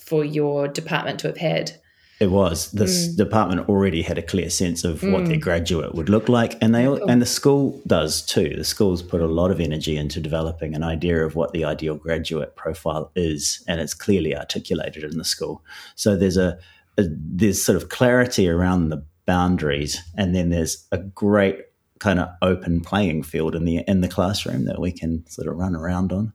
for 0.02 0.24
your 0.24 0.68
department 0.68 1.20
to 1.22 1.28
have 1.28 1.38
had. 1.38 1.72
It 2.20 2.32
was. 2.32 2.72
This 2.72 3.10
mm. 3.10 3.18
department 3.18 3.68
already 3.68 4.02
had 4.02 4.18
a 4.18 4.22
clear 4.22 4.50
sense 4.50 4.86
of 4.86 5.02
mm. 5.02 5.12
what 5.12 5.26
their 5.26 5.36
mm. 5.36 5.42
graduate 5.42 5.96
would 5.96 6.08
look 6.08 6.30
like, 6.30 6.58
and 6.62 6.74
they 6.74 6.86
cool. 6.86 7.10
and 7.10 7.22
the 7.22 7.26
school 7.26 7.82
does 7.88 8.22
too. 8.22 8.54
The 8.56 8.64
school's 8.64 9.02
put 9.02 9.20
a 9.20 9.28
lot 9.28 9.52
of 9.52 9.60
energy 9.60 9.98
into 9.98 10.22
developing 10.22 10.76
an 10.76 10.84
idea 10.84 11.26
of 11.26 11.36
what 11.36 11.52
the 11.52 11.66
ideal 11.66 11.96
graduate 11.96 12.56
profile 12.56 13.12
is, 13.16 13.62
and 13.68 13.82
it's 13.82 13.94
clearly 13.94 14.36
articulated 14.36 15.04
in 15.04 15.18
the 15.18 15.26
school. 15.26 15.62
So 15.96 16.16
there's 16.16 16.38
a, 16.38 16.58
a 16.98 17.04
there's 17.10 17.62
sort 17.62 17.76
of 17.76 17.90
clarity 17.90 18.48
around 18.48 18.90
the 18.90 19.06
boundaries, 19.26 20.02
and 20.16 20.34
then 20.34 20.52
there's 20.52 20.88
a 20.94 21.00
great 21.00 21.66
kind 22.06 22.20
of 22.20 22.30
open 22.44 22.82
playing 22.82 23.24
field 23.24 23.56
in 23.56 23.66
the 23.66 23.78
in 23.88 24.02
the 24.02 24.08
classroom 24.08 24.66
that 24.66 24.80
we 24.80 24.92
can 24.92 25.26
sort 25.28 25.48
of 25.48 25.58
run 25.58 25.76
around 25.76 26.14
on. 26.14 26.32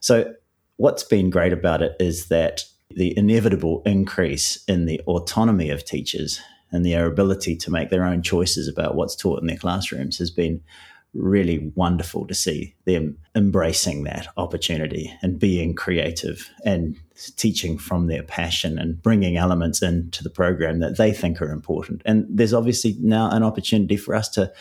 So 0.00 0.34
what's 0.76 1.02
been 1.02 1.30
great 1.30 1.54
about 1.54 1.80
it 1.80 1.96
is 1.98 2.26
that 2.26 2.64
the 2.90 3.16
inevitable 3.16 3.82
increase 3.86 4.62
in 4.68 4.84
the 4.84 5.00
autonomy 5.06 5.70
of 5.70 5.82
teachers 5.82 6.42
and 6.70 6.84
their 6.84 7.06
ability 7.06 7.56
to 7.56 7.70
make 7.70 7.88
their 7.88 8.04
own 8.04 8.22
choices 8.22 8.68
about 8.68 8.96
what's 8.96 9.16
taught 9.16 9.40
in 9.40 9.46
their 9.46 9.56
classrooms 9.56 10.18
has 10.18 10.30
been 10.30 10.60
really 11.14 11.72
wonderful 11.74 12.26
to 12.26 12.34
see 12.34 12.74
them 12.84 13.16
embracing 13.34 14.04
that 14.04 14.28
opportunity 14.36 15.10
and 15.22 15.38
being 15.38 15.74
creative 15.74 16.50
and 16.66 16.96
teaching 17.36 17.78
from 17.78 18.08
their 18.08 18.22
passion 18.22 18.78
and 18.78 19.02
bringing 19.02 19.38
elements 19.38 19.80
into 19.80 20.22
the 20.22 20.28
program 20.28 20.80
that 20.80 20.98
they 20.98 21.12
think 21.12 21.40
are 21.40 21.50
important. 21.50 22.02
And 22.04 22.26
there's 22.28 22.52
obviously 22.52 22.94
now 23.00 23.30
an 23.30 23.42
opportunity 23.42 23.96
for 23.96 24.14
us 24.14 24.28
to 24.30 24.52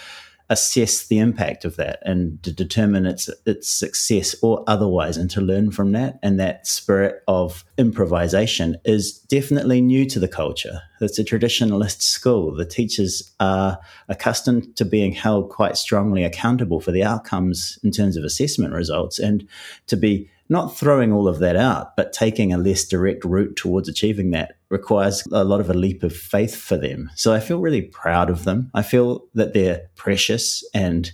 assess 0.50 1.08
the 1.08 1.20
impact 1.20 1.66
of 1.66 1.76
that 1.76 2.00
and 2.04 2.42
to 2.44 2.52
determine 2.52 3.06
its 3.06 3.30
its 3.46 3.70
success 3.70 4.36
or 4.42 4.64
otherwise 4.68 5.18
and 5.18 5.30
to 5.32 5.42
learn 5.42 5.72
from 5.72 5.92
that. 5.92 6.20
And 6.24 6.40
that 6.40 6.66
spirit 6.66 7.22
of 7.28 7.66
improvisation 7.78 8.78
is 8.86 9.20
definitely 9.20 9.82
new 9.82 10.06
to 10.06 10.20
the 10.20 10.28
culture. 10.28 10.82
It's 11.02 11.20
a 11.20 11.24
traditionalist 11.24 12.02
school. 12.02 12.56
The 12.56 12.66
teachers 12.66 13.34
are 13.40 13.78
accustomed 14.08 14.76
to 14.78 14.86
being 14.86 15.12
held 15.12 15.50
quite 15.50 15.78
strongly 15.78 16.24
accountable 16.24 16.80
for 16.80 16.92
the 16.92 17.04
outcomes 17.04 17.78
in 17.84 17.92
terms 17.92 18.16
of 18.16 18.24
assessment 18.24 18.74
results 18.74 19.20
and 19.20 19.48
to 19.88 19.98
be 19.98 20.30
not 20.50 20.78
throwing 20.78 21.12
all 21.12 21.28
of 21.28 21.40
that 21.40 21.58
out, 21.58 21.96
but 21.98 22.14
taking 22.14 22.54
a 22.54 22.58
less 22.58 22.86
direct 22.86 23.26
route 23.26 23.58
towards 23.58 23.90
achieving 23.90 24.32
that 24.32 24.57
requires 24.70 25.26
a 25.32 25.44
lot 25.44 25.60
of 25.60 25.70
a 25.70 25.74
leap 25.74 26.04
of 26.04 26.16
faith 26.16 26.56
for 26.56 26.78
them. 26.78 27.10
So 27.16 27.34
I 27.34 27.40
feel 27.40 27.60
really 27.60 27.82
proud 27.82 28.30
of 28.30 28.44
them. 28.44 28.70
I 28.74 28.84
feel 28.84 29.26
that 29.34 29.54
they're 29.54 29.90
precious 29.96 30.64
and 30.74 31.12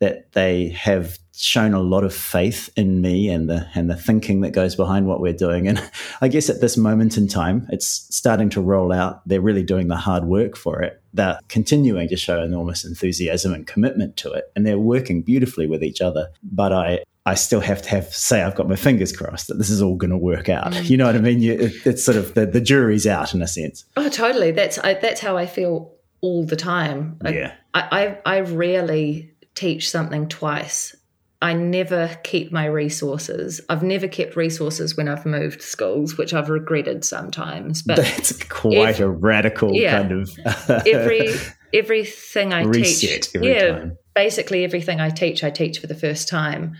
that 0.00 0.32
they 0.32 0.68
have 0.70 1.18
shown 1.40 1.72
a 1.72 1.80
lot 1.80 2.04
of 2.04 2.14
faith 2.14 2.68
in 2.76 3.00
me 3.00 3.28
and 3.28 3.48
the 3.48 3.66
and 3.74 3.88
the 3.88 3.96
thinking 3.96 4.42
that 4.42 4.50
goes 4.50 4.76
behind 4.76 5.06
what 5.06 5.20
we're 5.20 5.32
doing. 5.32 5.68
And 5.68 5.82
I 6.20 6.28
guess 6.28 6.50
at 6.50 6.60
this 6.60 6.76
moment 6.76 7.16
in 7.16 7.28
time, 7.28 7.66
it's 7.70 8.06
starting 8.14 8.50
to 8.50 8.60
roll 8.60 8.92
out. 8.92 9.26
They're 9.26 9.40
really 9.40 9.62
doing 9.62 9.88
the 9.88 9.96
hard 9.96 10.24
work 10.24 10.56
for 10.56 10.82
it. 10.82 11.02
They're 11.14 11.38
continuing 11.48 12.08
to 12.08 12.16
show 12.16 12.42
enormous 12.42 12.84
enthusiasm 12.84 13.54
and 13.54 13.66
commitment 13.66 14.16
to 14.18 14.32
it, 14.32 14.44
and 14.54 14.66
they're 14.66 14.78
working 14.78 15.22
beautifully 15.22 15.66
with 15.66 15.82
each 15.82 16.00
other. 16.00 16.28
But 16.42 16.72
I 16.72 17.00
I 17.26 17.34
still 17.34 17.60
have 17.60 17.82
to 17.82 17.88
have 17.90 18.14
say 18.14 18.42
I've 18.42 18.54
got 18.54 18.68
my 18.68 18.76
fingers 18.76 19.14
crossed 19.14 19.48
that 19.48 19.58
this 19.58 19.68
is 19.68 19.82
all 19.82 19.96
going 19.96 20.10
to 20.10 20.16
work 20.16 20.48
out. 20.48 20.72
Mm. 20.72 20.88
You 20.90 20.96
know 20.96 21.06
what 21.06 21.16
I 21.16 21.20
mean? 21.20 21.40
You, 21.40 21.52
it, 21.52 21.72
it's 21.84 22.02
sort 22.02 22.16
of 22.16 22.34
the, 22.34 22.46
the 22.46 22.60
jury's 22.60 23.06
out 23.06 23.34
in 23.34 23.42
a 23.42 23.46
sense. 23.48 23.84
Oh, 23.96 24.08
totally. 24.08 24.52
That's 24.52 24.78
I, 24.78 24.94
that's 24.94 25.20
how 25.20 25.36
I 25.36 25.46
feel 25.46 25.92
all 26.22 26.44
the 26.44 26.56
time. 26.56 27.18
Yeah. 27.24 27.52
I, 27.74 28.16
I, 28.24 28.36
I 28.36 28.40
rarely 28.40 29.32
teach 29.54 29.90
something 29.90 30.28
twice. 30.28 30.96
I 31.42 31.54
never 31.54 32.18
keep 32.22 32.52
my 32.52 32.66
resources. 32.66 33.62
I've 33.70 33.82
never 33.82 34.08
kept 34.08 34.36
resources 34.36 34.96
when 34.96 35.08
I've 35.08 35.24
moved 35.24 35.62
schools, 35.62 36.18
which 36.18 36.34
I've 36.34 36.50
regretted 36.50 37.04
sometimes. 37.04 37.82
But 37.82 37.96
that's 37.96 38.42
quite 38.44 39.00
a 39.00 39.08
radical 39.08 39.72
yeah, 39.72 40.02
kind 40.02 40.12
of 40.12 40.38
every 40.86 41.30
everything 41.72 42.52
I 42.52 42.64
teach. 42.64 43.34
yeah, 43.34 43.68
time. 43.68 43.98
basically 44.14 44.64
everything 44.64 45.00
I 45.00 45.08
teach, 45.08 45.42
I 45.42 45.50
teach 45.50 45.78
for 45.78 45.86
the 45.86 45.94
first 45.94 46.28
time. 46.28 46.76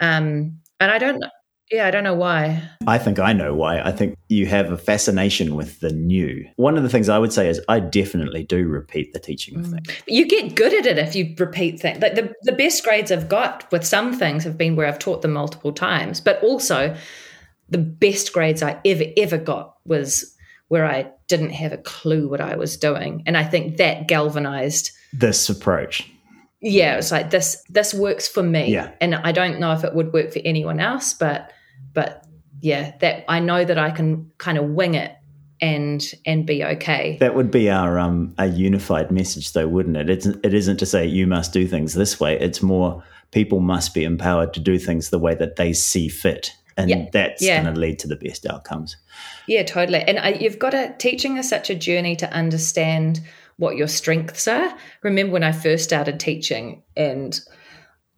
Um, 0.00 0.58
and 0.80 0.90
I 0.90 0.98
don't, 0.98 1.24
yeah, 1.70 1.86
I 1.86 1.90
don't 1.90 2.04
know 2.04 2.14
why. 2.14 2.62
I 2.86 2.98
think 2.98 3.18
I 3.18 3.32
know 3.32 3.54
why. 3.54 3.80
I 3.80 3.90
think 3.90 4.16
you 4.28 4.46
have 4.46 4.70
a 4.70 4.76
fascination 4.76 5.56
with 5.56 5.80
the 5.80 5.90
new. 5.90 6.46
One 6.56 6.76
of 6.76 6.82
the 6.82 6.88
things 6.88 7.08
I 7.08 7.18
would 7.18 7.32
say 7.32 7.48
is 7.48 7.60
I 7.68 7.80
definitely 7.80 8.44
do 8.44 8.66
repeat 8.66 9.12
the 9.12 9.18
teaching 9.18 9.56
of 9.56 9.66
mm. 9.66 9.70
things. 9.72 10.02
You 10.06 10.28
get 10.28 10.54
good 10.54 10.74
at 10.74 10.86
it 10.86 10.98
if 10.98 11.14
you 11.14 11.34
repeat 11.38 11.80
things. 11.80 12.00
Like 12.02 12.14
the, 12.14 12.32
the 12.42 12.52
best 12.52 12.84
grades 12.84 13.10
I've 13.10 13.28
got 13.28 13.70
with 13.72 13.84
some 13.84 14.12
things 14.12 14.44
have 14.44 14.58
been 14.58 14.76
where 14.76 14.86
I've 14.86 14.98
taught 14.98 15.22
them 15.22 15.32
multiple 15.32 15.72
times, 15.72 16.20
but 16.20 16.42
also 16.42 16.94
the 17.70 17.78
best 17.78 18.32
grades 18.32 18.62
I 18.62 18.78
ever, 18.84 19.04
ever 19.16 19.38
got 19.38 19.76
was 19.86 20.36
where 20.68 20.84
I 20.84 21.10
didn't 21.28 21.50
have 21.50 21.72
a 21.72 21.78
clue 21.78 22.28
what 22.28 22.40
I 22.40 22.56
was 22.56 22.76
doing. 22.76 23.22
And 23.26 23.36
I 23.36 23.44
think 23.44 23.78
that 23.78 24.06
galvanized 24.06 24.90
this 25.12 25.48
approach. 25.48 26.10
Yeah, 26.64 26.96
it's 26.96 27.12
like 27.12 27.30
this 27.30 27.62
this 27.68 27.92
works 27.94 28.26
for 28.26 28.42
me. 28.42 28.72
Yeah. 28.72 28.90
And 29.00 29.14
I 29.14 29.32
don't 29.32 29.60
know 29.60 29.72
if 29.72 29.84
it 29.84 29.94
would 29.94 30.12
work 30.12 30.32
for 30.32 30.40
anyone 30.44 30.80
else, 30.80 31.12
but 31.14 31.52
but 31.92 32.24
yeah, 32.60 32.94
that 33.00 33.24
I 33.28 33.38
know 33.40 33.64
that 33.64 33.78
I 33.78 33.90
can 33.90 34.30
kind 34.38 34.56
of 34.58 34.64
wing 34.70 34.94
it 34.94 35.12
and 35.60 36.02
and 36.24 36.46
be 36.46 36.64
okay. 36.64 37.18
That 37.20 37.34
would 37.34 37.50
be 37.50 37.68
our 37.70 37.98
um 37.98 38.34
a 38.38 38.46
unified 38.46 39.10
message 39.10 39.52
though, 39.52 39.68
wouldn't 39.68 39.96
it? 39.96 40.08
It's 40.08 40.26
it 40.26 40.54
isn't 40.54 40.78
to 40.78 40.86
say 40.86 41.06
you 41.06 41.26
must 41.26 41.52
do 41.52 41.66
things 41.66 41.92
this 41.94 42.18
way. 42.18 42.40
It's 42.40 42.62
more 42.62 43.04
people 43.30 43.60
must 43.60 43.92
be 43.94 44.04
empowered 44.04 44.54
to 44.54 44.60
do 44.60 44.78
things 44.78 45.10
the 45.10 45.18
way 45.18 45.34
that 45.34 45.56
they 45.56 45.72
see 45.74 46.08
fit. 46.08 46.52
And 46.76 46.90
Yeah. 46.90 47.06
that's 47.12 47.42
Yeah. 47.42 47.62
going 47.62 47.74
to 47.74 47.80
lead 47.80 47.98
to 48.00 48.08
the 48.08 48.16
best 48.16 48.46
outcomes. 48.46 48.96
Yeah, 49.46 49.62
totally. 49.64 50.00
And 50.02 50.18
I, 50.18 50.30
you've 50.30 50.58
got 50.58 50.70
to 50.70 50.94
teaching 50.98 51.36
is 51.36 51.48
such 51.48 51.68
a 51.70 51.74
journey 51.74 52.16
to 52.16 52.32
understand 52.32 53.20
what 53.56 53.76
your 53.76 53.88
strengths 53.88 54.48
are. 54.48 54.76
Remember 55.02 55.32
when 55.32 55.44
I 55.44 55.52
first 55.52 55.84
started 55.84 56.18
teaching 56.20 56.82
and 56.96 57.38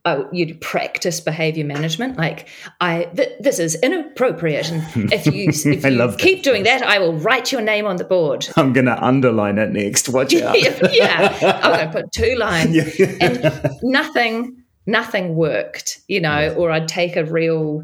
I, 0.04 0.22
you'd 0.32 0.60
practice 0.60 1.20
behavior 1.20 1.64
management. 1.64 2.16
Like 2.16 2.48
I, 2.80 3.04
th- 3.16 3.32
this 3.40 3.58
is 3.58 3.74
inappropriate, 3.82 4.70
and 4.70 5.12
if 5.12 5.26
you 5.26 5.48
if 5.48 5.84
you 5.84 5.90
love 5.90 6.12
that. 6.12 6.20
keep 6.20 6.44
doing 6.44 6.62
that, 6.62 6.80
I 6.82 7.00
will 7.00 7.14
write 7.14 7.50
your 7.50 7.60
name 7.60 7.86
on 7.86 7.96
the 7.96 8.04
board. 8.04 8.46
I'm 8.56 8.72
going 8.72 8.86
to 8.86 8.96
underline 9.04 9.58
it 9.58 9.70
next. 9.72 10.08
Watch 10.08 10.32
out. 10.36 10.54
yeah, 10.94 11.36
I'm 11.42 11.72
going 11.72 11.86
to 11.88 11.92
put 12.02 12.12
two 12.12 12.36
lines, 12.36 12.72
Yeah. 12.76 13.16
and 13.20 13.72
nothing, 13.82 14.62
nothing 14.86 15.34
worked. 15.34 16.00
You 16.06 16.20
know, 16.20 16.54
or 16.56 16.70
I'd 16.70 16.86
take 16.86 17.16
a 17.16 17.24
real, 17.24 17.82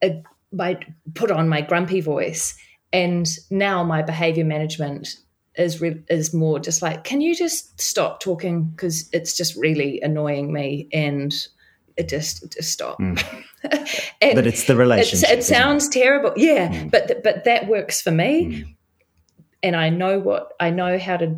a, 0.00 0.22
my 0.52 0.78
put 1.14 1.32
on 1.32 1.48
my 1.48 1.60
grumpy 1.60 2.00
voice, 2.00 2.56
and 2.92 3.26
now 3.50 3.82
my 3.82 4.00
behavior 4.02 4.44
management 4.44 5.08
is 5.56 5.80
re- 5.80 6.02
is 6.08 6.34
more 6.34 6.58
just 6.58 6.82
like, 6.82 7.04
can 7.04 7.20
you 7.20 7.34
just 7.34 7.80
stop 7.80 8.20
talking 8.20 8.64
because 8.64 9.08
it's 9.12 9.36
just 9.36 9.54
really 9.56 10.00
annoying 10.00 10.52
me, 10.52 10.88
and 10.92 11.34
it 11.96 12.08
just 12.08 12.52
just 12.52 12.72
stop. 12.72 12.98
and 13.00 13.18
But 14.34 14.46
it's 14.46 14.64
the 14.64 14.76
relationship. 14.76 15.30
it 15.30 15.38
isn't 15.38 15.54
sounds 15.54 15.88
terrible, 15.88 16.32
yeah, 16.36 16.68
Mm. 16.68 16.90
but 16.90 17.08
th- 17.08 17.20
but 17.22 17.44
that 17.44 17.68
works 17.68 18.00
for 18.02 18.10
me, 18.10 18.46
Mm. 18.46 18.74
and 19.62 19.76
I 19.76 19.90
know 19.90 20.18
what 20.18 20.52
I 20.60 20.70
know 20.70 20.98
how 20.98 21.16
to 21.18 21.36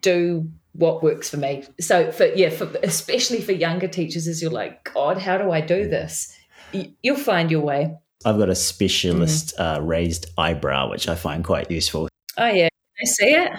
do 0.00 0.48
what 0.72 1.02
works 1.02 1.28
for 1.28 1.36
me. 1.36 1.64
So 1.80 2.12
for 2.12 2.26
yeah, 2.26 2.50
for 2.50 2.70
especially 2.82 3.40
for 3.40 3.52
younger 3.52 3.88
teachers, 3.88 4.26
is 4.28 4.40
you're 4.40 4.50
like, 4.52 4.92
God, 4.94 5.18
how 5.18 5.36
do 5.36 5.50
I 5.50 5.60
do 5.60 5.88
this? 5.88 6.32
Y- 6.72 6.92
You'll 7.02 7.16
find 7.16 7.50
your 7.50 7.60
way. 7.62 7.96
I've 8.24 8.38
got 8.38 8.48
a 8.48 8.54
specialist 8.54 9.54
Mm. 9.58 9.78
uh, 9.78 9.80
raised 9.82 10.26
eyebrow, 10.38 10.88
which 10.88 11.08
I 11.08 11.14
find 11.16 11.42
quite 11.44 11.70
useful 11.70 12.08
Oh 12.38 12.46
yeah, 12.46 12.68
I 13.00 13.04
see 13.06 13.34
it. 13.34 13.52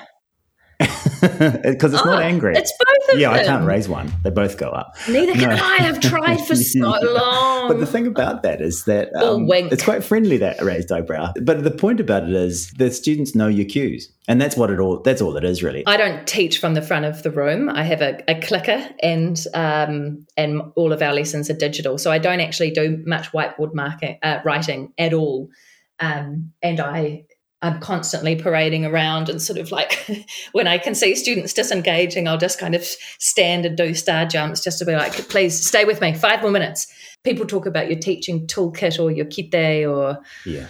because 1.21 1.93
it's 1.93 2.03
not 2.05 2.21
Ah, 2.23 2.25
angry. 2.25 2.55
It's 2.55 2.73
both 2.83 3.13
of 3.13 3.19
yeah, 3.19 3.29
them. 3.29 3.39
I 3.39 3.43
can't 3.43 3.65
raise 3.67 3.87
one. 3.87 4.11
They 4.23 4.31
both 4.31 4.57
go 4.57 4.69
up. 4.69 4.95
Neither 5.07 5.33
can 5.33 5.49
No. 5.49 5.55
I. 5.55 5.77
I've 5.81 5.99
tried 5.99 6.37
for 6.41 6.55
so 6.55 6.79
long. 7.01 7.67
But 7.67 7.79
the 7.79 7.85
thing 7.85 8.07
about 8.07 8.41
that 8.41 8.61
is 8.61 8.85
that 8.85 9.13
um, 9.15 9.47
it's 9.51 9.83
quite 9.83 10.03
friendly 10.03 10.37
that 10.37 10.59
raised 10.61 10.91
eyebrow. 10.91 11.33
But 11.39 11.63
the 11.63 11.69
point 11.71 11.99
about 11.99 12.23
it 12.23 12.33
is 12.33 12.71
the 12.71 12.89
students 12.89 13.35
know 13.35 13.47
your 13.47 13.65
cues, 13.65 14.11
and 14.27 14.41
that's 14.41 14.57
what 14.57 14.71
it 14.71 14.79
all. 14.79 15.01
That's 15.01 15.21
all 15.21 15.37
it 15.37 15.43
is 15.43 15.61
really. 15.61 15.85
I 15.85 15.97
don't 15.97 16.25
teach 16.27 16.57
from 16.59 16.73
the 16.73 16.81
front 16.81 17.05
of 17.05 17.21
the 17.21 17.29
room. 17.29 17.69
I 17.69 17.83
have 17.83 18.01
a, 18.01 18.23
a 18.27 18.41
clicker, 18.41 18.89
and 19.03 19.39
um, 19.53 20.25
and 20.35 20.63
all 20.75 20.91
of 20.91 21.03
our 21.03 21.13
lessons 21.13 21.47
are 21.51 21.55
digital, 21.55 21.99
so 21.99 22.11
I 22.11 22.17
don't 22.17 22.41
actually 22.41 22.71
do 22.71 23.03
much 23.05 23.31
whiteboard 23.31 23.75
marking, 23.75 24.17
uh, 24.23 24.39
writing 24.43 24.93
at 24.97 25.13
all. 25.13 25.49
Um, 25.99 26.53
and 26.63 26.79
I 26.79 27.25
I'm 27.63 27.79
constantly 27.79 28.35
parading 28.35 28.85
around 28.85 29.29
and 29.29 29.41
sort 29.41 29.59
of 29.59 29.71
like 29.71 30.07
when 30.51 30.67
I 30.67 30.77
can 30.79 30.95
see 30.95 31.15
students 31.15 31.53
disengaging, 31.53 32.27
I'll 32.27 32.37
just 32.37 32.59
kind 32.59 32.73
of 32.73 32.83
stand 33.19 33.65
and 33.65 33.77
do 33.77 33.93
star 33.93 34.25
jumps 34.25 34.63
just 34.63 34.79
to 34.79 34.85
be 34.85 34.93
like, 34.93 35.13
please 35.29 35.63
stay 35.63 35.85
with 35.85 36.01
me, 36.01 36.13
five 36.15 36.41
more 36.41 36.51
minutes. 36.51 36.87
People 37.23 37.45
talk 37.45 37.67
about 37.67 37.89
your 37.89 37.99
teaching 37.99 38.47
toolkit 38.47 38.99
or 38.99 39.11
your 39.11 39.25
kite 39.25 39.85
or 39.85 40.17
yeah, 40.45 40.65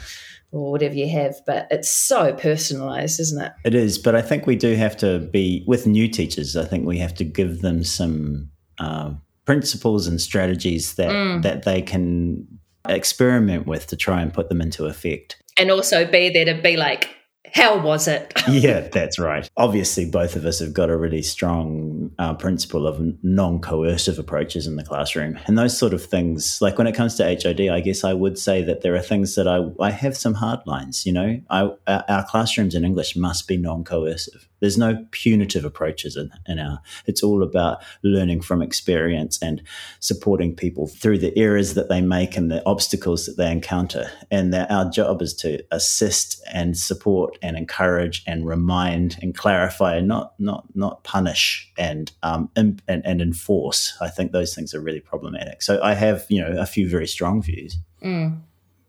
or 0.51 0.71
whatever 0.71 0.95
you 0.95 1.07
have, 1.09 1.35
but 1.45 1.65
it's 1.71 1.89
so 1.89 2.33
personalized, 2.33 3.21
isn't 3.21 3.41
it? 3.41 3.53
it 3.63 3.73
is. 3.73 3.97
But 3.97 4.15
I 4.15 4.21
think 4.21 4.45
we 4.45 4.57
do 4.57 4.75
have 4.75 4.97
to 4.97 5.19
be 5.19 5.63
with 5.65 5.87
new 5.87 6.09
teachers. 6.09 6.57
I 6.57 6.65
think 6.65 6.85
we 6.85 6.97
have 6.97 7.13
to 7.15 7.23
give 7.23 7.61
them 7.61 7.85
some 7.85 8.49
uh, 8.79 9.13
principles 9.45 10.07
and 10.07 10.19
strategies 10.19 10.95
that 10.95 11.09
Mm. 11.09 11.41
that 11.43 11.63
they 11.63 11.81
can 11.81 12.45
experiment 12.89 13.67
with 13.67 13.87
to 13.87 13.95
try 13.95 14.21
and 14.21 14.33
put 14.33 14.49
them 14.49 14.59
into 14.59 14.85
effect. 14.87 15.40
And 15.61 15.69
also 15.69 16.05
be 16.05 16.29
there 16.29 16.45
to 16.45 16.59
be 16.59 16.75
like, 16.75 17.15
how 17.53 17.79
was 17.79 18.07
it? 18.07 18.33
yeah, 18.49 18.79
that's 18.79 19.19
right. 19.19 19.47
Obviously, 19.57 20.09
both 20.09 20.35
of 20.35 20.45
us 20.45 20.59
have 20.59 20.73
got 20.73 20.89
a 20.89 20.97
really 20.97 21.21
strong 21.21 22.09
uh, 22.17 22.33
principle 22.33 22.87
of 22.87 22.99
non 23.23 23.59
coercive 23.59 24.17
approaches 24.17 24.65
in 24.65 24.75
the 24.75 24.83
classroom. 24.83 25.37
And 25.45 25.57
those 25.57 25.77
sort 25.77 25.93
of 25.93 26.03
things, 26.03 26.57
like 26.61 26.77
when 26.77 26.87
it 26.87 26.95
comes 26.95 27.15
to 27.15 27.23
HOD, 27.25 27.61
I 27.69 27.79
guess 27.81 28.03
I 28.03 28.13
would 28.13 28.39
say 28.39 28.63
that 28.63 28.81
there 28.81 28.95
are 28.95 29.01
things 29.01 29.35
that 29.35 29.47
I, 29.47 29.69
I 29.83 29.91
have 29.91 30.17
some 30.17 30.33
hard 30.33 30.61
lines. 30.65 31.05
You 31.05 31.13
know, 31.13 31.41
I, 31.49 31.69
our 31.87 32.03
our 32.07 32.25
classrooms 32.25 32.73
in 32.73 32.83
English 32.83 33.15
must 33.15 33.47
be 33.47 33.57
non 33.57 33.83
coercive. 33.83 34.47
There's 34.61 34.77
no 34.77 35.05
punitive 35.11 35.65
approaches 35.65 36.15
in, 36.15 36.31
in 36.47 36.59
our, 36.59 36.79
it's 37.05 37.21
all 37.21 37.43
about 37.43 37.83
learning 38.03 38.41
from 38.41 38.61
experience 38.61 39.41
and 39.41 39.61
supporting 39.99 40.55
people 40.55 40.87
through 40.87 41.17
the 41.17 41.37
errors 41.37 41.73
that 41.73 41.89
they 41.89 41.99
make 41.99 42.37
and 42.37 42.49
the 42.49 42.65
obstacles 42.65 43.25
that 43.25 43.35
they 43.35 43.51
encounter. 43.51 44.09
And 44.31 44.53
that 44.53 44.71
our 44.71 44.89
job 44.89 45.21
is 45.21 45.33
to 45.35 45.63
assist 45.71 46.41
and 46.53 46.77
support 46.77 47.37
and 47.41 47.57
encourage 47.57 48.23
and 48.25 48.47
remind 48.47 49.17
and 49.21 49.35
clarify, 49.35 49.95
and 49.97 50.07
not 50.07 50.33
not 50.39 50.65
not 50.75 51.03
punish 51.03 51.71
and 51.77 52.11
um 52.23 52.49
and, 52.55 52.81
and 52.87 53.21
enforce. 53.21 53.97
I 54.01 54.09
think 54.09 54.31
those 54.31 54.55
things 54.55 54.73
are 54.73 54.81
really 54.81 54.99
problematic. 54.99 55.61
So 55.61 55.81
I 55.81 55.93
have 55.93 56.25
you 56.29 56.41
know 56.41 56.59
a 56.59 56.65
few 56.65 56.87
very 56.89 57.07
strong 57.07 57.41
views. 57.41 57.77
Mm. 58.03 58.41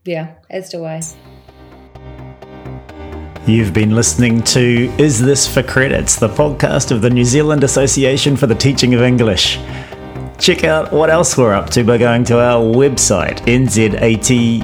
Yeah, 0.05 0.35
as 0.51 0.69
do 0.69 0.85
I. 0.85 1.01
You've 3.45 3.73
been 3.75 3.91
listening 3.91 4.41
to 4.43 4.95
Is 4.99 5.21
This 5.21 5.53
for 5.53 5.65
Credits, 5.65 6.15
the 6.15 6.29
podcast 6.29 6.93
of 6.93 7.03
the 7.03 7.11
New 7.11 7.25
Zealand 7.25 7.65
Association 7.65 8.37
for 8.37 8.47
the 8.47 8.55
Teaching 8.55 8.95
of 8.95 9.03
English. 9.03 9.59
Check 10.39 10.63
out 10.63 10.93
what 10.93 11.11
else 11.11 11.37
we're 11.37 11.53
up 11.53 11.69
to 11.71 11.83
by 11.83 11.99
going 11.99 12.23
to 12.25 12.39
our 12.39 12.63
website, 12.63 13.41
nzate.org.nz. 13.47 14.63